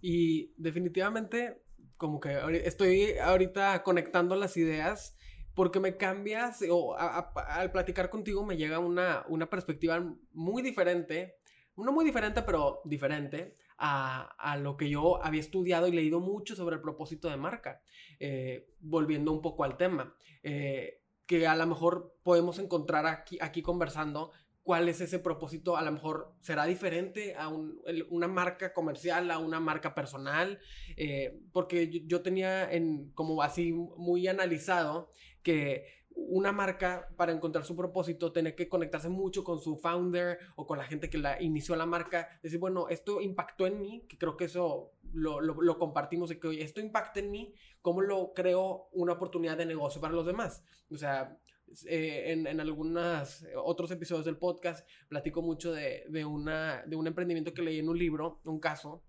[0.00, 1.62] Y definitivamente,
[2.02, 2.36] como que
[2.66, 5.16] estoy ahorita conectando las ideas
[5.54, 11.36] porque me cambias, o al platicar contigo me llega una, una perspectiva muy diferente
[11.76, 16.76] no muy diferente, pero diferente a, lo que yo había estudiado y leído mucho sobre
[16.76, 17.82] el propósito de marca.
[18.20, 23.62] Eh, volviendo un poco al tema, eh, que a lo mejor podemos encontrar aquí, aquí
[23.62, 24.32] conversando
[24.62, 29.60] cuál es ese propósito, a lo mejor será diferente a una marca comercial, a una
[29.60, 30.60] marca personal,
[30.96, 35.10] eh, porque yo, yo, tenía en, como así muy analizado
[35.42, 40.66] que una marca para encontrar su propósito tiene que conectarse mucho con su founder o
[40.66, 42.28] con la gente que la inició la marca.
[42.42, 46.48] Decir, bueno, esto impactó en mí, que creo que eso lo, lo, compartimos, y que
[46.48, 50.64] oye, esto impacta en mí, ¿cómo lo creo una oportunidad de negocio para los demás?
[50.90, 51.38] O sea,
[51.86, 57.06] eh, en, en algunos otros episodios del podcast platico mucho de, de, una, de un
[57.06, 59.04] emprendimiento que leí en un libro, un caso,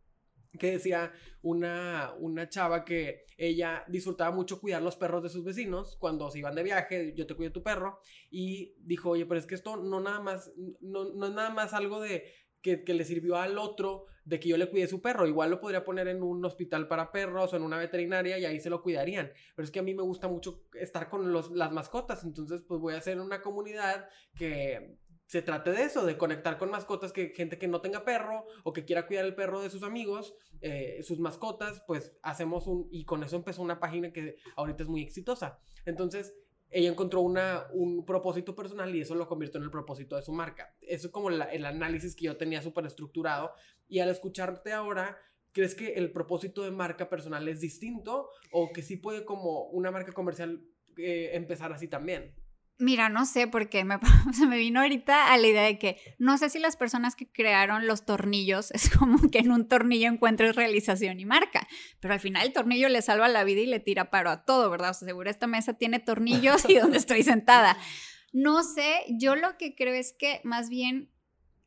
[0.59, 1.11] que decía
[1.41, 6.39] una, una chava que ella disfrutaba mucho cuidar los perros de sus vecinos cuando se
[6.39, 7.99] iban de viaje, yo te cuido tu perro,
[8.29, 10.51] y dijo, oye, pero es que esto no nada más,
[10.81, 12.25] no, no es nada más algo de
[12.63, 15.83] que, le sirvió al otro de que yo le cuide su perro, igual lo podría
[15.83, 19.31] poner en un hospital para perros o en una veterinaria y ahí se lo cuidarían,
[19.55, 22.79] pero es que a mí me gusta mucho estar con los, las mascotas, entonces pues
[22.79, 27.29] voy a hacer una comunidad que se trate de eso, de conectar con mascotas, que
[27.29, 31.01] gente que no tenga perro o que quiera cuidar el perro de sus amigos, eh,
[31.03, 35.01] sus mascotas, pues hacemos un, y con eso empezó una página que ahorita es muy
[35.01, 35.59] exitosa.
[35.85, 36.35] Entonces,
[36.73, 40.33] ella encontró una, un propósito personal y eso lo convirtió en el propósito de su
[40.33, 40.75] marca.
[40.81, 43.53] Eso es como el análisis que yo tenía súper estructurado
[43.87, 45.17] y al escucharte ahora,
[45.51, 49.91] ¿crees que el propósito de marca personal es distinto o que sí puede como una
[49.91, 50.65] marca comercial
[50.97, 52.33] eh, empezar así también?
[52.79, 53.99] Mira, no sé, porque me,
[54.33, 57.31] se me vino ahorita a la idea de que no sé si las personas que
[57.31, 61.67] crearon los tornillos es como que en un tornillo encuentres realización y marca,
[61.99, 64.69] pero al final el tornillo le salva la vida y le tira paro a todo,
[64.69, 64.91] ¿verdad?
[64.91, 67.77] O sea, seguro esta mesa tiene tornillos y donde estoy sentada.
[68.35, 71.11] No sé, yo lo que creo es que más bien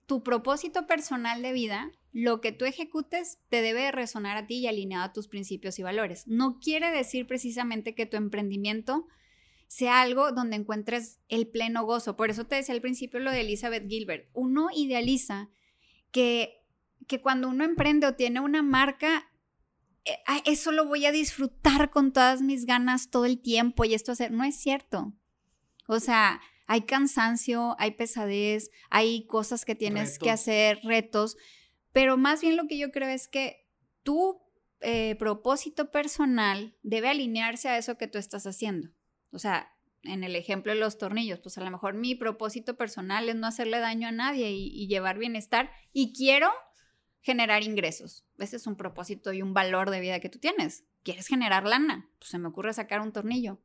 [0.06, 4.66] tu propósito personal de vida, lo que tú ejecutes, te debe resonar a ti y
[4.66, 6.26] alineado a tus principios y valores.
[6.26, 9.06] No quiere decir precisamente que tu emprendimiento
[9.66, 12.16] sea algo donde encuentres el pleno gozo.
[12.16, 14.28] Por eso te decía al principio lo de Elizabeth Gilbert.
[14.32, 15.48] Uno idealiza
[16.10, 16.62] que,
[17.06, 19.30] que cuando uno emprende o tiene una marca,
[20.04, 24.12] eh, eso lo voy a disfrutar con todas mis ganas todo el tiempo y esto
[24.12, 24.30] hacer.
[24.30, 25.12] No es cierto.
[25.88, 31.36] O sea, hay cansancio, hay pesadez, hay cosas que tienes que hacer, retos,
[31.92, 33.66] pero más bien lo que yo creo es que
[34.02, 34.40] tu
[34.80, 38.90] eh, propósito personal debe alinearse a eso que tú estás haciendo.
[39.30, 43.28] O sea, en el ejemplo de los tornillos, pues a lo mejor mi propósito personal
[43.28, 46.50] es no hacerle daño a nadie y, llevar bienestar y quiero
[47.20, 48.24] generar ingresos.
[48.38, 50.84] Ese es un propósito y un valor de vida que tú tienes.
[51.02, 52.08] ¿Quieres generar lana?
[52.18, 53.60] Pues se me ocurre sacar un tornillo.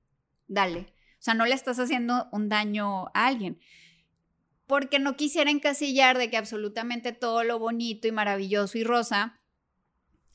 [0.47, 0.93] Dale.
[1.19, 3.59] O sea, no le estás haciendo un daño a alguien.
[4.65, 9.40] Porque no quisiera encasillar de que absolutamente todo lo bonito y maravilloso y rosa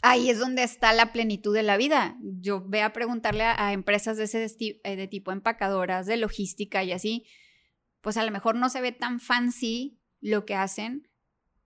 [0.02, 2.16] ahí es donde está la plenitud de la vida.
[2.22, 6.92] Yo voy a preguntarle a, empresas de ese eh, de tipo empacadoras, de logística y
[6.92, 7.26] así,
[8.00, 11.08] pues a lo mejor no se ve tan fancy lo que hacen,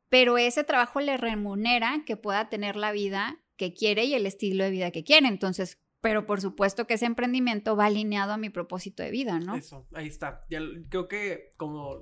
[0.08, 4.64] pero ese trabajo le remunera que pueda tener la vida que quiere y el estilo
[4.64, 5.28] de vida que quiere.
[5.28, 9.54] Entonces, pero por supuesto que ese emprendimiento va alineado a mi propósito de vida, ¿no?
[9.54, 10.46] Eso, ahí está.
[10.88, 12.00] creo que como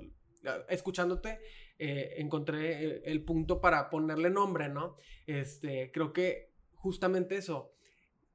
[0.69, 1.39] escuchándote,
[1.81, 4.97] eh, encontré eh, el punto para ponerle nombre, ¿no?
[5.25, 7.71] Este, creo que justamente eso,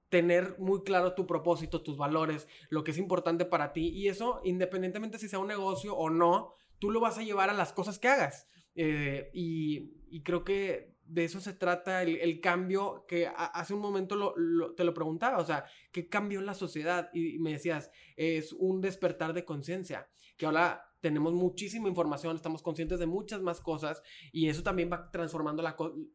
[0.08, 4.40] tener muy claro tu propósito, tus valores, lo que es importante para ti y eso,
[4.44, 7.98] independientemente si sea un negocio o no, tú lo vas a llevar a las cosas
[7.98, 8.48] que hagas.
[8.74, 14.34] Eh, y, creo que de eso se trata el, cambio que hace un momento
[14.74, 17.10] te lo preguntaba, o sea, ¿qué cambió en la sociedad?
[17.12, 22.98] Y, me decías, es un despertar de conciencia, que ahora tenemos muchísima información, estamos conscientes
[22.98, 24.02] de muchas más cosas
[24.32, 25.62] y eso también va transformando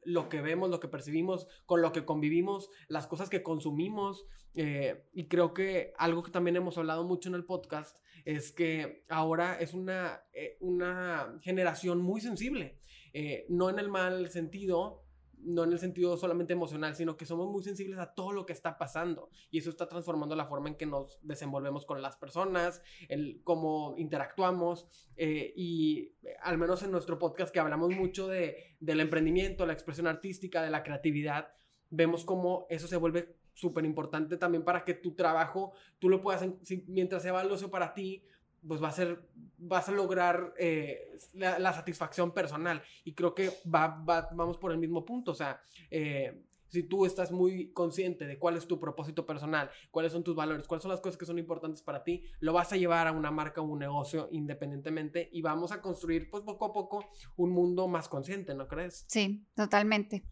[0.04, 4.26] lo que vemos, lo que percibimos, con lo que convivimos, las cosas que consumimos.
[4.56, 9.06] Eh, y creo que algo que también hemos hablado mucho en el podcast es que
[9.10, 12.80] ahora es una, eh, una generación muy sensible,
[13.14, 15.04] eh, no en el mal sentido,
[15.42, 18.54] no en el sentido solamente emocional, sino que somos muy sensibles a todo lo que
[18.54, 19.30] está pasando.
[19.52, 23.96] Y eso está transformando la forma en que nos desenvolvemos con las personas, el cómo
[23.98, 29.74] interactuamos eh, y al menos en nuestro podcast que hablamos mucho de, del emprendimiento, la
[29.74, 31.50] expresión artística, de la creatividad,
[31.90, 36.46] vemos cómo eso se vuelve súper importante también para que tu trabajo, tú lo puedas,
[36.88, 38.24] mientras sea valioso para ti,
[38.68, 42.82] pues va a ser, vas a lograr eh, la, satisfacción personal.
[43.04, 45.32] Y creo que va, vamos por el mismo punto.
[45.32, 50.12] O sea, eh, si tú estás muy consciente de cuál es tu propósito personal, cuáles
[50.12, 52.78] son tus valores, cuáles son las cosas que son importantes para ti, lo vas a
[52.78, 56.74] llevar a una marca o un negocio independientemente y vamos a construir pues poco a
[56.74, 57.06] poco
[57.38, 59.06] un mundo más consciente, ¿no crees?
[59.08, 60.24] Sí, totalmente.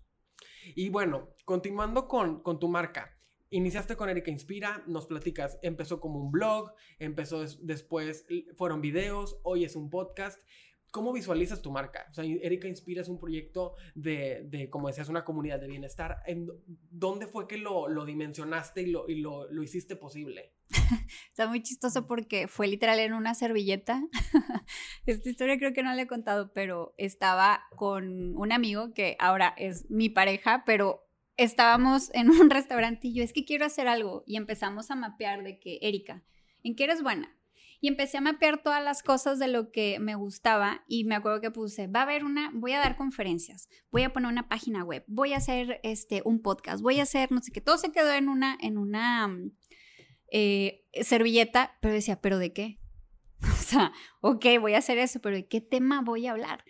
[0.76, 3.17] Y bueno, continuando con, con tu marca,
[3.50, 8.26] Iniciaste con Erika Inspira, nos platicas, empezó como un blog, empezó después,
[8.56, 10.42] fueron videos, hoy es un podcast.
[10.92, 12.08] ¿Cómo visualizas tu marca?
[12.10, 16.18] O sea, Erika Inspira es un proyecto de, de como decías, una comunidad de bienestar.
[16.26, 16.48] ¿En
[16.90, 20.54] ¿Dónde fue que lo, lo dimensionaste y, lo, y lo, lo, hiciste posible?
[21.30, 24.02] Está muy chistoso porque fue literal en una servilleta.
[25.06, 29.54] Esta historia creo que no le he contado, pero estaba con un amigo que ahora
[29.58, 31.07] es mi pareja, pero
[31.38, 32.50] estábamos en un
[33.02, 36.24] yo es que quiero hacer algo y empezamos a mapear de que, Erika,
[36.64, 37.34] ¿en qué eres buena?
[37.80, 41.42] Y empecé a mapear todas las cosas de lo que me gustaba y me acuerdo
[41.42, 44.84] que puse, va a haber una, voy a dar conferencias, voy a poner una página
[44.84, 47.92] web, voy a hacer este, un podcast, voy a hacer, no sé qué, todo se
[47.92, 49.32] quedó en una, en una
[50.32, 52.80] eh, servilleta, pero decía, ¿pero de qué?
[53.44, 56.64] O sea, ok, voy a hacer eso, pero ¿de qué tema voy a hablar?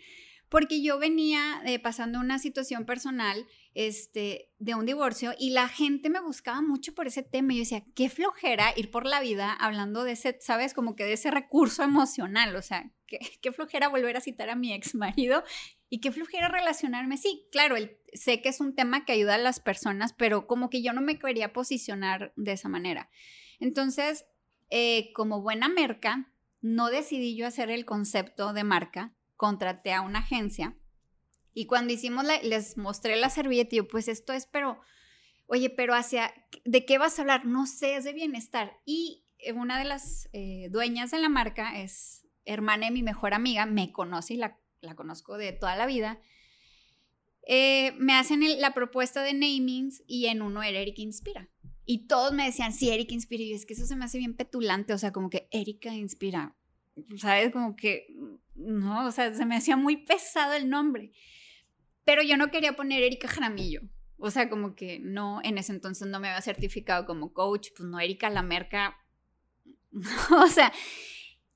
[0.48, 3.46] Porque yo venía eh, pasando una situación personal
[3.78, 7.52] este, de un divorcio y la gente me buscaba mucho por ese tema.
[7.52, 10.74] Yo decía, qué flojera ir por la vida hablando de ese, ¿sabes?
[10.74, 12.56] Como que de ese recurso emocional.
[12.56, 15.44] O sea, qué, qué flojera volver a citar a mi ex marido
[15.88, 17.18] y qué flojera relacionarme.
[17.18, 17.76] Sí, claro,
[18.14, 21.00] sé que es un tema que ayuda a las personas, pero como que yo no
[21.00, 23.08] me quería posicionar de esa manera.
[23.60, 24.26] Entonces,
[24.70, 30.18] eh, como buena merca, no decidí yo hacer el concepto de marca, contraté a una
[30.18, 30.74] agencia
[31.58, 34.78] y cuando hicimos la, les mostré la servilleta y yo, pues esto es, pero,
[35.48, 36.32] oye, pero hacia,
[36.64, 37.46] ¿de qué vas a hablar?
[37.46, 38.78] No sé, es de bienestar.
[38.84, 43.34] Y eh, una de las eh, dueñas de la marca es hermana de mi mejor
[43.34, 46.20] amiga, me conoce y la, la conozco de toda la vida.
[47.44, 51.48] Eh, me hacen la propuesta de namings y en uno era Erika Inspira.
[51.84, 53.42] Y todos me decían, sí, Erika Inspira.
[53.42, 56.54] Y es que eso se me hace bien petulante, o sea, como que Erika Inspira.
[57.16, 57.50] ¿Sabes?
[57.50, 58.06] Como que,
[58.54, 61.10] no, o sea, se me hacía muy pesado el nombre.
[62.08, 63.82] Pero yo no quería poner Erika Jaramillo.
[64.16, 67.86] O sea, como que no, en ese entonces no me había certificado como coach, pues
[67.86, 68.96] no, Erika la merca.
[70.30, 70.72] o sea,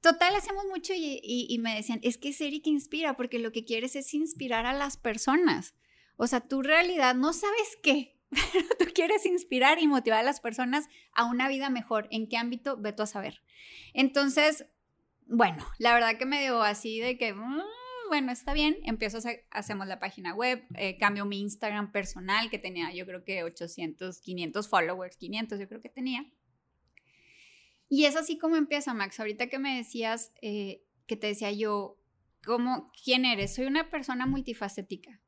[0.03, 3.97] total, hacemos mucho y, me decían, es que es Erika inspira, porque lo que quieres
[3.97, 5.75] es inspirar a las personas.
[6.17, 8.21] O sea, tu realidad no sabes qué,
[8.53, 12.09] pero tú quieres inspirar y motivar a las personas a una vida mejor.
[12.11, 12.77] ¿En qué ámbito?
[12.77, 13.41] Veto a saber.
[13.95, 14.67] Entonces,
[15.25, 17.35] bueno, la verdad que me dio así de que...
[18.13, 22.59] Bueno, está bien, empiezo a hacemos la página web, eh, cambio mi Instagram personal que
[22.59, 26.31] tenía yo creo que 800, 500 followers, 500 yo creo que tenía.
[27.89, 29.19] Y es así como empieza, Max.
[29.19, 31.97] Ahorita que me decías, eh, que te decía yo,
[32.45, 33.55] ¿cómo, ¿quién eres?
[33.55, 35.23] Soy una persona multifacética.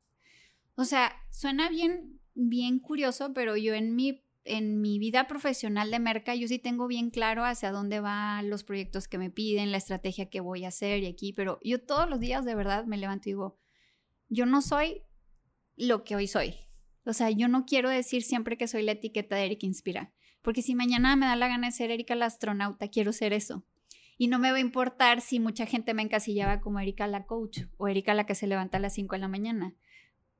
[0.75, 5.99] O sea, suena bien, bien curioso, pero yo en mi en mi vida profesional de
[5.99, 9.77] merca, yo sí tengo bien claro hacia dónde van los proyectos que me piden, la
[9.77, 12.97] estrategia que voy a hacer y aquí, pero yo todos los días de verdad me
[12.97, 13.59] levanto y digo,
[14.29, 15.01] yo no soy
[15.75, 16.55] lo que hoy soy.
[17.05, 20.61] O sea, yo no quiero decir siempre que soy la etiqueta de Erika Inspira, porque
[20.61, 23.65] si mañana me da la gana de ser Erika la astronauta, quiero ser eso.
[24.17, 27.61] Y no me va a importar si mucha gente me encasillaba como Erika la coach
[27.77, 29.75] o Erika la que se levanta a las 5 de la mañana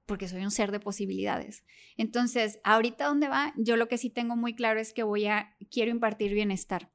[0.06, 1.64] porque soy un ser de posibilidades.
[1.98, 5.56] Entonces, ahorita dónde va, yo lo que sí tengo muy claro es que voy a,
[5.72, 6.90] quiero impartir bienestar.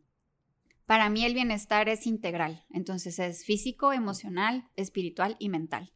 [0.87, 5.93] Para mí el bienestar es integral, entonces es físico, emocional, espiritual y mental.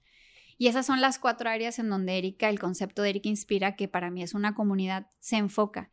[0.57, 3.89] Y esas son las cuatro áreas en donde Erika, el concepto de Erika Inspira, que
[3.89, 5.91] para mí es una comunidad, se enfoca.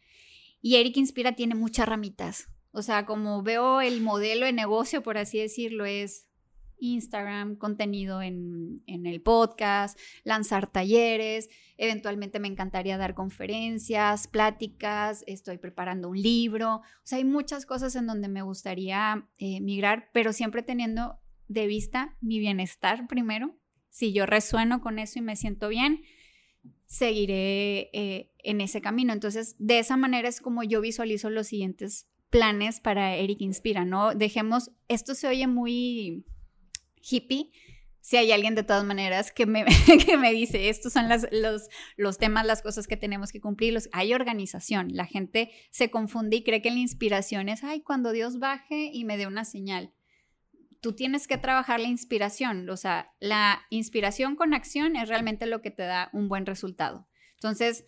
[0.62, 2.48] Y Erika Inspira tiene muchas ramitas.
[2.72, 6.28] O sea, como veo el modelo de negocio, por así decirlo, es
[6.82, 15.58] Instagram, contenido en, en, el podcast, lanzar talleres, eventualmente me encantaría dar conferencias, pláticas, estoy
[15.58, 20.34] preparando un libro, o sea, hay muchas cosas en donde me gustaría eh, migrar, pero
[20.34, 23.56] siempre teniendo de vista mi bienestar primero.
[23.90, 26.02] Si yo resueno con eso y me siento bien,
[26.86, 29.14] seguiré eh, en ese camino.
[29.14, 34.16] Entonces, de esa manera es como yo visualizo los siguientes planes para Eric Inspira, ¿no?
[34.16, 36.26] Dejemos, esto se oye muy
[37.02, 37.52] hippie.
[38.00, 39.66] Si hay alguien de todas maneras que me,
[40.06, 43.78] que me dice, estos son las, los, los temas, las cosas que tenemos que cumplir,
[43.92, 44.90] hay organización.
[44.94, 49.06] La gente se confunde y cree que la inspiración es, ay, cuando Dios baje y
[49.06, 49.94] me dé una señal
[50.82, 52.70] tú tienes que trabajar la inspiración.
[52.70, 57.08] O sea, la inspiración con acción es realmente lo que te da un buen resultado.
[57.36, 57.86] Entonces,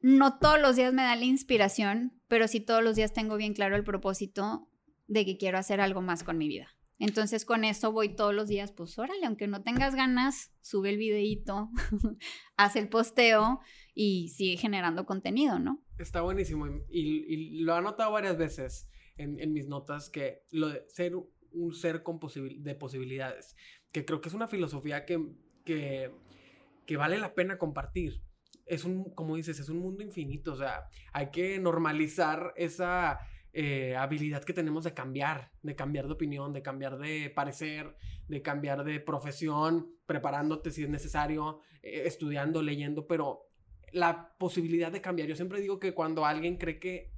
[0.00, 3.54] no todos los días me da la inspiración, pero sí todos los días tengo bien
[3.54, 4.68] claro el propósito
[5.06, 6.68] de que quiero hacer algo más con mi vida.
[6.98, 10.98] Entonces con eso voy todos los días, pues órale, aunque no tengas ganas, sube el
[10.98, 11.70] videíto,
[12.56, 13.60] haz el posteo
[13.94, 15.82] y sigue generando contenido, ¿no?
[15.98, 21.14] Está buenísimo y, lo he notado varias veces en, mis notas que lo de ser
[21.52, 22.18] un ser con
[22.58, 23.56] de posibilidades,
[23.92, 25.20] que creo que es una filosofía que,
[25.64, 28.22] que, vale la pena compartir.
[28.66, 33.18] Es un, como dices, es un mundo infinito, o sea, hay que normalizar esa
[33.56, 37.96] eh, habilidad que tenemos de cambiar, de cambiar de opinión, de cambiar de parecer,
[38.26, 43.46] de cambiar de profesión, preparándote si es necesario, eh, estudiando, leyendo, pero
[43.92, 45.28] la posibilidad de cambiar.
[45.28, 47.12] Yo siempre digo que cuando alguien cree que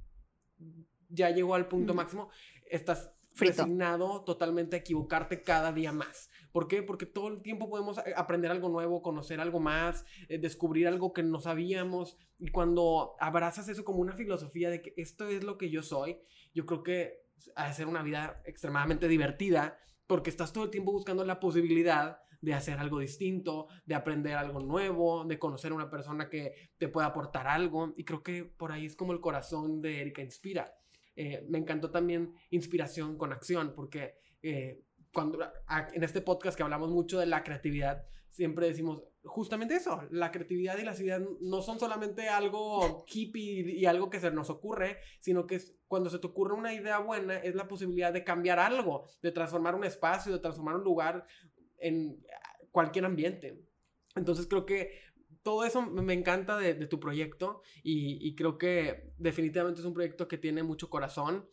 [1.09, 2.29] ya llegó al punto máximo,
[2.69, 6.29] estás resignado totalmente a equivocarte cada día más.
[6.51, 6.83] ¿Por qué?
[6.83, 11.13] Porque todo el tiempo podemos eh, aprender algo nuevo, conocer algo más, eh, descubrir algo
[11.13, 12.17] que no sabíamos.
[12.39, 16.19] Y cuando abrazas eso como una filosofía de que esto es lo que yo soy,
[16.53, 19.77] yo creo que de ser una vida extremadamente divertida
[20.07, 24.59] porque estás todo el tiempo buscando la posibilidad de hacer algo distinto, de aprender algo
[24.59, 27.93] nuevo, de conocer a una persona que te pueda aportar algo.
[27.97, 30.73] Y creo que por ahí es como el corazón de Erika Inspira.
[31.15, 34.15] Eh, me encantó también inspiración con acción, porque
[35.93, 40.77] en este podcast que hablamos mucho de la creatividad, siempre decimos justamente eso, la creatividad
[40.77, 45.47] y las ideas no son solamente algo hippie y algo que se nos ocurre, sino
[45.47, 49.31] que cuando se te ocurre una idea buena es la posibilidad de cambiar algo, de
[49.31, 51.25] transformar un espacio, de transformar un lugar
[51.77, 52.23] en
[52.71, 53.59] cualquier ambiente.
[54.15, 54.99] Entonces creo que
[55.43, 60.37] todo eso me encanta de, tu proyecto y, creo que definitivamente es un proyecto que
[60.37, 61.47] tiene mucho corazón.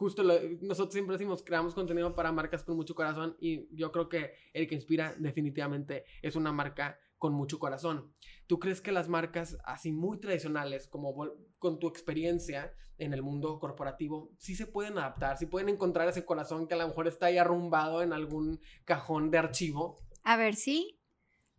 [0.00, 0.22] Justo
[0.62, 4.66] nosotros siempre decimos, creamos contenido para marcas con mucho corazón y yo creo que el
[4.66, 8.10] que inspira definitivamente es una marca con mucho corazón.
[8.46, 11.14] ¿Tú crees que las marcas así muy tradicionales, como
[11.58, 16.24] con tu experiencia en el mundo corporativo, sí se pueden adaptar, sí pueden encontrar ese
[16.24, 19.98] corazón que a lo mejor está ahí arrumbado en algún cajón de archivo?
[20.22, 20.98] A ver, sí,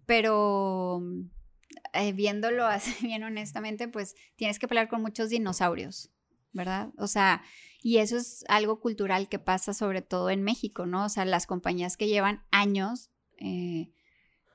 [0.07, 1.03] pero
[1.93, 6.09] eh, viéndolo así bien honestamente, pues tienes que pelear con muchos dinosaurios,
[6.53, 6.89] ¿verdad?
[6.97, 7.43] O sea,
[7.83, 11.05] y eso es algo cultural que pasa sobre todo en México, ¿no?
[11.05, 13.91] O sea, las compañías que llevan años, eh,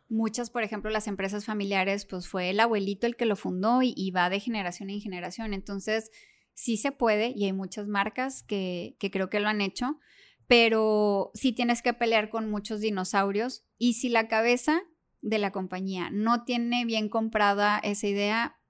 [0.09, 4.11] muchas, por ejemplo, las empresas familiares, pues fue el abuelito el que lo fundó y,
[4.13, 5.55] va de generación en generación.
[5.55, 6.13] Entonces,
[6.55, 9.99] sí se puede y hay muchas marcas que, que creo que lo han hecho,
[10.47, 14.83] pero sí tienes que pelear con muchos dinosaurios y si la cabeza
[15.21, 18.61] de la compañía no tiene bien comprada esa idea,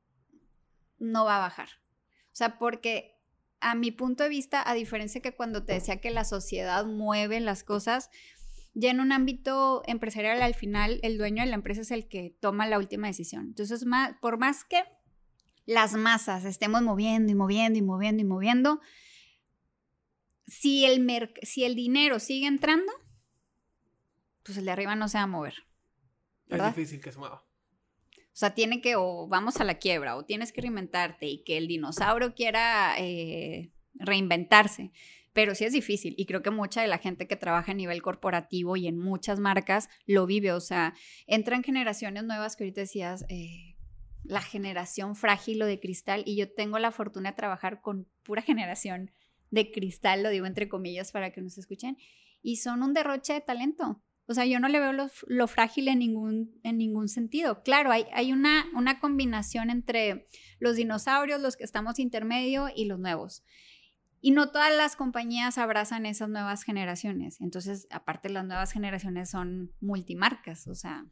[0.99, 1.69] no va a bajar.
[2.29, 3.16] O sea, porque
[3.61, 7.41] a mi punto de vista, a diferencia que cuando te decía que la sociedad mueve
[7.41, 8.11] las cosas,
[8.75, 12.37] ya en un ámbito empresarial al final el dueño de la empresa es el que
[12.41, 13.47] toma la última decisión.
[13.47, 13.85] Entonces,
[14.21, 14.83] por más que
[15.65, 18.81] las masas estemos moviendo y moviendo y moviendo y moviendo,
[20.47, 22.93] si el, si el dinero sigue entrando,
[24.43, 25.55] pues el de arriba no se va a mover.
[26.49, 27.46] Es difícil que se mueva.
[28.37, 31.57] O sea, tiene que, o vamos a la quiebra, o tienes que reinventarte y que
[31.57, 34.93] el dinosaurio quiera eh, reinventarse.
[35.33, 38.03] Pero sí es difícil y creo que mucha de la gente que trabaja a nivel
[38.03, 40.53] corporativo y en muchas marcas lo vive.
[40.53, 40.93] O sea,
[41.27, 43.75] entran generaciones nuevas que ahorita decías, eh,
[44.23, 48.43] la generación frágil o de cristal y yo tengo la fortuna de trabajar con pura
[48.43, 49.13] generación
[49.51, 51.97] de cristal, lo digo entre comillas para que nos escuchen,
[52.43, 54.03] y son un derroche de talento.
[54.29, 57.63] O sea, yo no le veo lo, frágil en ningún, en ningún sentido.
[57.63, 60.27] Claro, hay, hay una, una combinación entre
[60.59, 63.45] los dinosaurios, los que estamos intermedio y los nuevos.
[64.21, 67.41] Y no todas las compañías abrazan esas nuevas generaciones.
[67.41, 71.07] Entonces, aparte, las nuevas generaciones son multimarcas, o sea.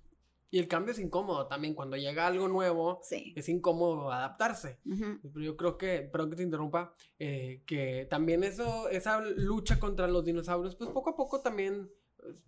[0.51, 1.75] Y el cambio es incómodo también.
[1.75, 4.81] Cuando llega algo nuevo, es incómodo adaptarse.
[4.85, 10.09] Pero yo creo que, perdón que te interrumpa, eh, que también eso, esa lucha contra
[10.09, 11.89] los dinosaurios, pues poco a poco también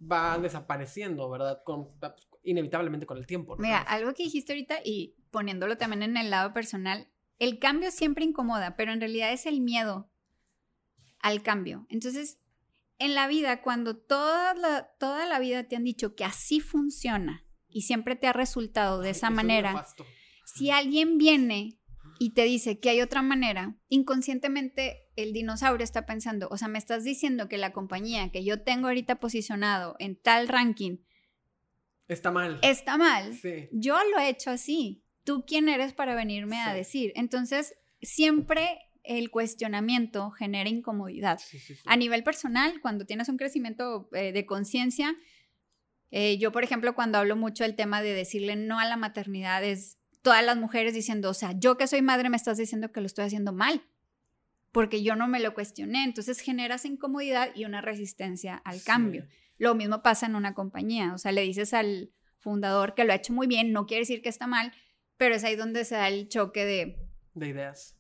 [0.01, 1.63] va desapareciendo, ¿verdad?
[1.65, 1.89] Con,
[2.43, 3.57] inevitablemente con el tiempo.
[3.59, 7.09] Mira, algo que dijiste ahorita y poniéndolo también en el lado personal,
[7.39, 10.11] el cambio siempre incomoda, pero en realidad es el miedo
[11.21, 11.87] al cambio.
[11.91, 12.39] Entonces,
[12.99, 17.45] en la vida, cuando toda la, toda la vida te han dicho que así funciona
[17.69, 19.87] y siempre te ha resultado de esa manera,
[20.45, 21.79] si alguien viene
[22.19, 26.79] y te dice que hay otra manera, inconscientemente el dinosaurio está pensando, o sea, me
[26.79, 30.99] estás diciendo que la compañía que yo tengo ahorita posicionado en tal ranking
[32.09, 32.59] está mal.
[32.63, 33.37] Está mal.
[33.73, 35.03] Yo lo he hecho así.
[35.25, 37.13] ¿Tú quién eres para venirme a decir?
[37.17, 41.41] Entonces, siempre el cuestionamiento genera incomodidad.
[41.87, 45.17] a nivel personal, cuando tienes un crecimiento eh, de conciencia,
[46.11, 49.65] eh, yo, por ejemplo, cuando hablo mucho del tema de decirle no a la maternidad,
[49.65, 53.01] es todas las mujeres diciendo, o sea, yo que soy madre me estás diciendo que
[53.01, 53.85] lo estoy haciendo mal,
[54.77, 56.05] porque yo no me lo cuestioné.
[56.05, 59.27] Entonces generas incomodidad y una resistencia al cambio.
[59.57, 63.17] Lo mismo pasa en una compañía, o sea, le dices al fundador que lo ha
[63.17, 64.75] hecho muy bien, no quiere decir que está mal,
[65.17, 66.99] pero es ahí donde se da el choque de...
[67.33, 67.97] De ideas.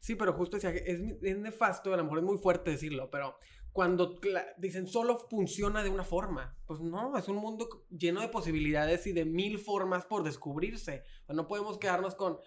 [0.00, 3.36] Sí, pero justo es, es nefasto, a lo mejor es muy fuerte decirlo, pero
[3.72, 4.18] cuando
[4.56, 9.12] dicen solo funciona de una forma, pues no, es un mundo lleno de posibilidades y
[9.12, 11.02] de mil formas por descubrirse.
[11.28, 12.38] no podemos quedarnos con,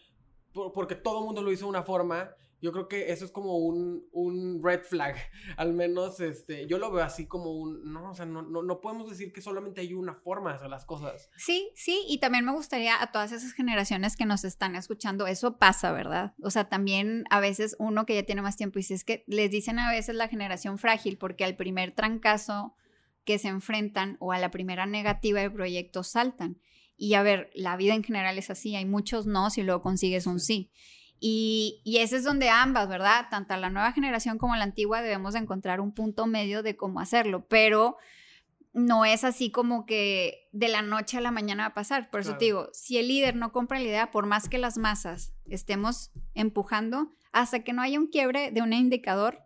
[0.73, 3.57] porque todo el mundo lo hizo de una forma yo creo que eso es como
[3.57, 5.15] un, un, red flag.
[5.57, 7.91] Al menos este, yo lo veo así como un.
[7.91, 10.69] No, o sea, no, no, no, podemos decir que solamente hay una forma de hacer
[10.69, 11.29] las cosas.
[11.37, 15.57] Sí, sí, y también me gustaría a todas esas generaciones que nos están escuchando, eso
[15.57, 16.33] pasa, ¿verdad?
[16.41, 19.23] O sea, también a veces uno que ya tiene más tiempo y si es que
[19.27, 22.75] les dicen a veces la generación frágil, porque al primer trancazo
[23.25, 26.59] que se enfrentan o a la primera negativa de proyecto saltan.
[26.95, 30.27] Y a ver, la vida en general es así, hay muchos no si luego consigues
[30.27, 30.71] un sí.
[31.23, 33.27] Y, ese es donde ambas, ¿verdad?
[33.29, 36.99] Tanto la nueva generación como la antigua debemos de encontrar un punto medio de cómo
[36.99, 37.97] hacerlo, pero
[38.73, 42.09] no es así como que de la noche a la mañana va a pasar.
[42.09, 44.79] Por eso te digo, si el líder no compra la idea, por más que las
[44.79, 49.43] masas estemos empujando, hasta que no haya un quiebre de un indicador,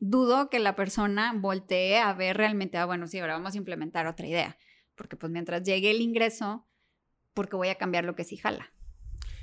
[0.00, 4.08] dudo que la persona voltee a ver realmente, ah, bueno, sí, ahora vamos a implementar
[4.08, 4.58] otra idea.
[4.96, 6.66] Porque pues mientras llegue el ingreso,
[7.32, 8.72] porque voy a cambiar lo que sí jala.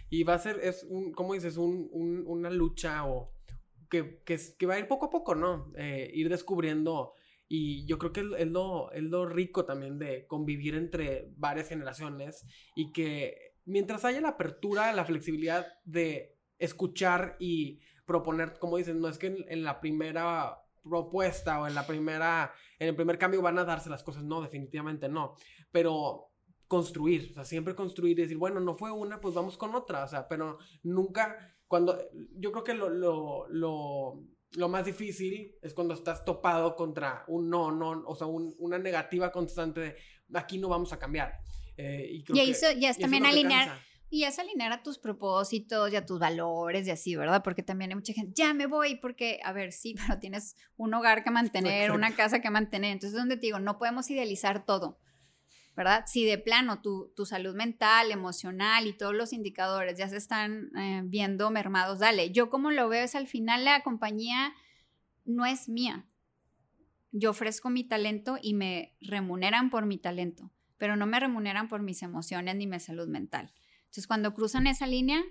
[0.10, 1.58] Y va a ser, es un, ¿cómo dices?
[1.58, 1.90] Un,
[2.26, 3.34] una lucha o
[3.90, 5.72] que, que, va a ir poco a poco, ¿no?
[5.76, 7.14] Eh, ir descubriendo.
[7.48, 12.46] Y yo creo que es, lo, es lo rico también de convivir entre varias generaciones
[12.76, 19.08] y que mientras haya la apertura, la flexibilidad de escuchar y proponer, como dices, no
[19.08, 23.58] es que en, la primera propuesta o en la primera, en el primer cambio van
[23.60, 25.36] a darse las cosas, no, definitivamente no,
[25.72, 26.30] pero
[26.68, 30.04] construir, o sea, siempre construir y decir, bueno, no fue una, pues vamos con otra,
[30.04, 31.98] o sea, pero nunca, cuando,
[32.38, 34.24] yo creo que lo, lo, lo,
[34.56, 39.32] lo más difícil es cuando estás topado contra un no, no, o sea, una negativa
[39.32, 39.96] constante de,
[40.34, 41.34] aquí no vamos a cambiar.
[41.78, 43.78] Eh, y, creo eso ya es también alinear.
[44.10, 47.44] Y es alinear a tus propósitos y a tus valores y así, ¿verdad?
[47.44, 50.94] Porque también hay mucha gente, ya me voy porque, a ver, sí, pero tienes un
[50.94, 52.94] hogar que mantener, una casa que mantener.
[52.94, 55.00] Entonces, donde te digo, no podemos idealizar todo.
[55.76, 56.06] ¿Verdad?
[56.08, 61.02] Si de plano tu, salud mental, emocional y todos los indicadores ya se están eh,
[61.04, 62.32] viendo mermados, dale.
[62.32, 64.54] Yo como lo veo es al final la compañía
[65.26, 66.06] no es mía.
[67.12, 71.82] Yo ofrezco mi talento y me remuneran por mi talento, pero no me remuneran por
[71.82, 73.54] mis emociones ni mi salud mental.
[73.80, 75.24] Entonces, cuando cruzan esa línea,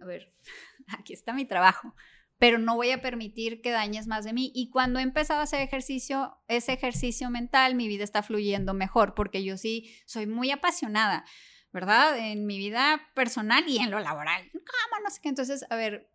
[0.00, 0.34] a ver,
[0.98, 1.94] aquí está mi trabajo
[2.38, 4.52] pero no voy a permitir que dañes más de mí.
[4.54, 9.14] Y cuando he empezado a hacer ejercicio, ese ejercicio mental, mi vida está fluyendo mejor,
[9.14, 11.24] porque yo sí soy muy apasionada,
[11.72, 12.18] ¿verdad?
[12.18, 14.50] En mi vida personal y en lo laboral.
[14.52, 15.02] ¿Cómo?
[15.02, 15.28] No sé qué.
[15.28, 16.10] Entonces, a ver,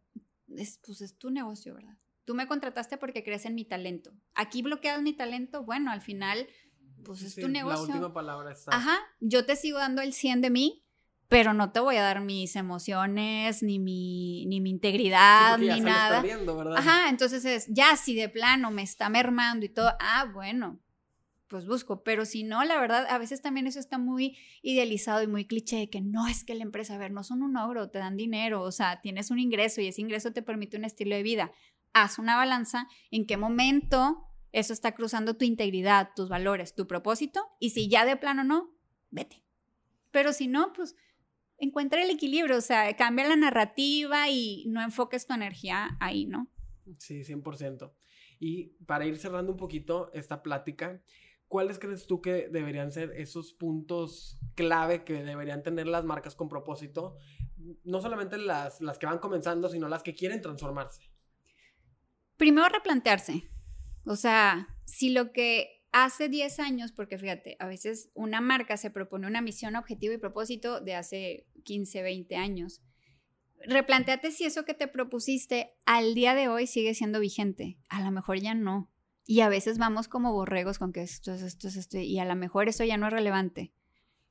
[0.55, 1.97] es, pues es tu negocio, ¿verdad?
[2.26, 4.13] Tú me contrataste porque crees en mi talento.
[4.36, 6.47] Aquí bloqueas mi talento, bueno, al final,
[7.03, 7.88] pues es tu negocio.
[7.88, 8.76] La última palabra está.
[8.76, 10.86] Ajá, yo te sigo dando el 100 de mí,
[11.32, 16.22] pero no te voy a dar mis emociones, ni mi, ni mi integridad, ni nada.
[16.76, 20.82] Ajá, entonces es, ya si de plano me está mermando y todo, ah, bueno,
[21.48, 25.28] pues busco, pero si no, la verdad, a veces también eso está muy idealizado y
[25.28, 28.00] muy cliché, que no es que la empresa, a ver, no son un ogro, te
[28.00, 31.24] dan dinero, o sea, tienes un ingreso y ese ingreso te permite un estilo de
[31.24, 31.54] vida.
[31.94, 37.48] Haz una balanza en qué momento eso está cruzando tu integridad, tus valores, tu propósito,
[37.58, 38.76] y si ya de plano no,
[39.12, 39.46] vete.
[40.12, 40.98] Pero si no, pues
[41.62, 46.47] encuentra el equilibrio, o sea, cambia la narrativa y no enfoques tu energía ahí, ¿no?
[46.97, 47.93] Sí, 100%.
[48.39, 51.01] Y para ir cerrando un poquito esta plática,
[51.47, 56.49] ¿cuáles crees tú que deberían ser esos puntos clave que deberían tener las marcas con
[56.49, 57.18] propósito?
[57.84, 61.12] No solamente las, las que van comenzando, sino las que quieren transformarse.
[62.38, 63.47] Primero replantearse.
[64.05, 68.92] O sea, si lo que hace 10 años, porque fíjate, a veces una marca se
[68.92, 72.82] propone una misión, objetivo y propósito de hace 15, 20 años.
[73.66, 77.78] Replanteate si eso que te propusiste al día de hoy sigue siendo vigente.
[77.89, 78.89] A lo mejor ya no.
[79.26, 82.26] Y a veces vamos como borregos con que esto es esto es esto y a
[82.26, 83.72] lo mejor eso ya no es relevante.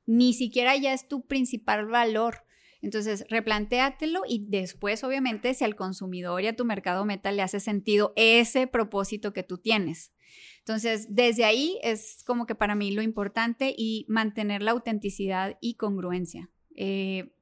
[0.05, 2.43] Ni siquiera ya es tu principal valor.
[2.81, 7.59] Entonces, replantéatelo y después, obviamente, si al consumidor y a tu mercado meta le hace
[7.59, 10.11] sentido ese propósito que tú tienes.
[10.59, 15.75] Entonces, desde ahí es como que para mí lo importante y mantener la autenticidad y
[15.75, 16.49] congruencia.
[16.75, 17.33] Eh,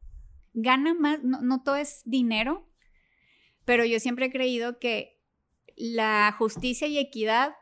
[0.53, 2.67] gana más, no, todo es dinero,
[3.65, 5.19] pero yo siempre he creído que
[5.75, 7.53] la justicia y equidad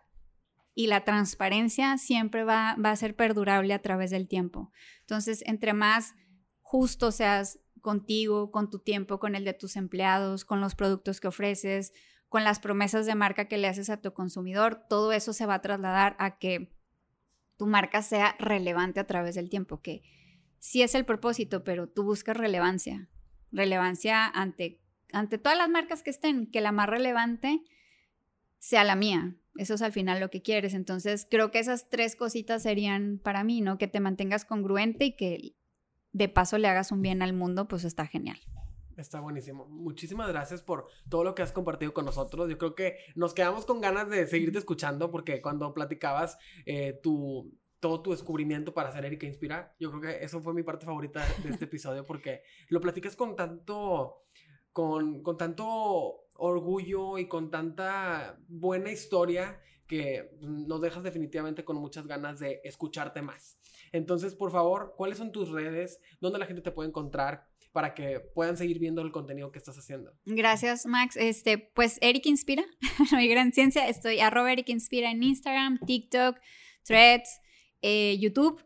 [0.73, 4.71] y la transparencia siempre va, va, a ser perdurable a través del tiempo.
[5.01, 6.13] Entonces, entre más
[6.61, 11.29] justo seas contigo, con tu tiempo, con el de tus empleados, con los productos que
[11.29, 11.93] ofreces,
[12.29, 15.55] con las promesas de marca que le haces a tu consumidor, todo eso se va
[15.55, 16.73] a trasladar a que
[17.57, 20.03] tu marca sea relevante a través del tiempo, que
[20.59, 23.09] sí es el propósito, pero tú buscas relevancia,
[23.51, 24.79] relevancia ante,
[25.11, 27.61] ante todas las marcas que estén, que la más relevante
[28.59, 29.35] sea la mía.
[29.55, 30.73] Eso es al final lo que quieres.
[30.73, 33.77] Entonces, creo que esas tres cositas serían para mí, ¿no?
[33.77, 35.55] Que te mantengas congruente y que
[36.11, 38.39] de paso le hagas un bien al mundo, pues está genial.
[38.97, 39.67] Está buenísimo.
[39.67, 42.49] Muchísimas gracias por todo lo que has compartido con nosotros.
[42.49, 47.55] Yo creo que nos quedamos con ganas de seguirte escuchando porque cuando platicabas eh, tu,
[47.79, 51.23] todo tu descubrimiento para hacer Erika Inspira, yo creo que eso fue mi parte favorita
[51.43, 54.23] de este episodio porque lo platicas con tanto,
[54.73, 62.07] con, con tanto orgullo y con tanta buena historia que nos dejas definitivamente con muchas
[62.07, 63.59] ganas de escucharte más.
[63.91, 66.01] Entonces, por favor, ¿cuáles son tus redes?
[66.19, 67.47] ¿Dónde la gente te puede encontrar?
[67.77, 70.11] Para que puedan seguir viendo el contenido que estás haciendo.
[70.25, 71.15] Gracias, Max.
[71.15, 72.65] Este, pues Eric Inspira,
[73.15, 73.87] mi gran ciencia.
[73.87, 76.39] Estoy arroba Eric Inspira en Instagram, TikTok,
[76.81, 77.39] Threads,
[77.83, 78.65] eh, YouTube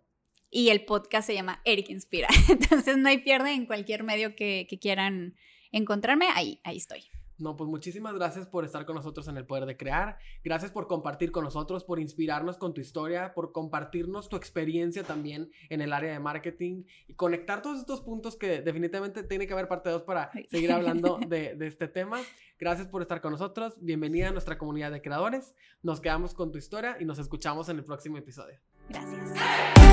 [0.49, 2.29] y el podcast se llama Eric Inspira.
[2.49, 5.35] Entonces no hay pierde en cualquier medio que, que quieran
[5.73, 7.10] encontrarme, ahí, ahí estoy.
[7.41, 10.17] No, pues muchísimas gracias por estar con nosotros en el Poder de Crear.
[10.43, 15.51] Gracias por compartir con nosotros, por inspirarnos con tu historia, por compartirnos tu experiencia también
[15.69, 19.67] en el área de marketing y conectar todos estos puntos que definitivamente tiene que haber
[19.67, 22.19] parte 2 para seguir hablando de, de este tema.
[22.59, 23.73] Gracias por estar con nosotros.
[23.81, 25.55] Bienvenida a nuestra comunidad de creadores.
[25.81, 28.59] Nos quedamos con tu historia y nos escuchamos en el próximo episodio.
[28.89, 29.90] Gracias.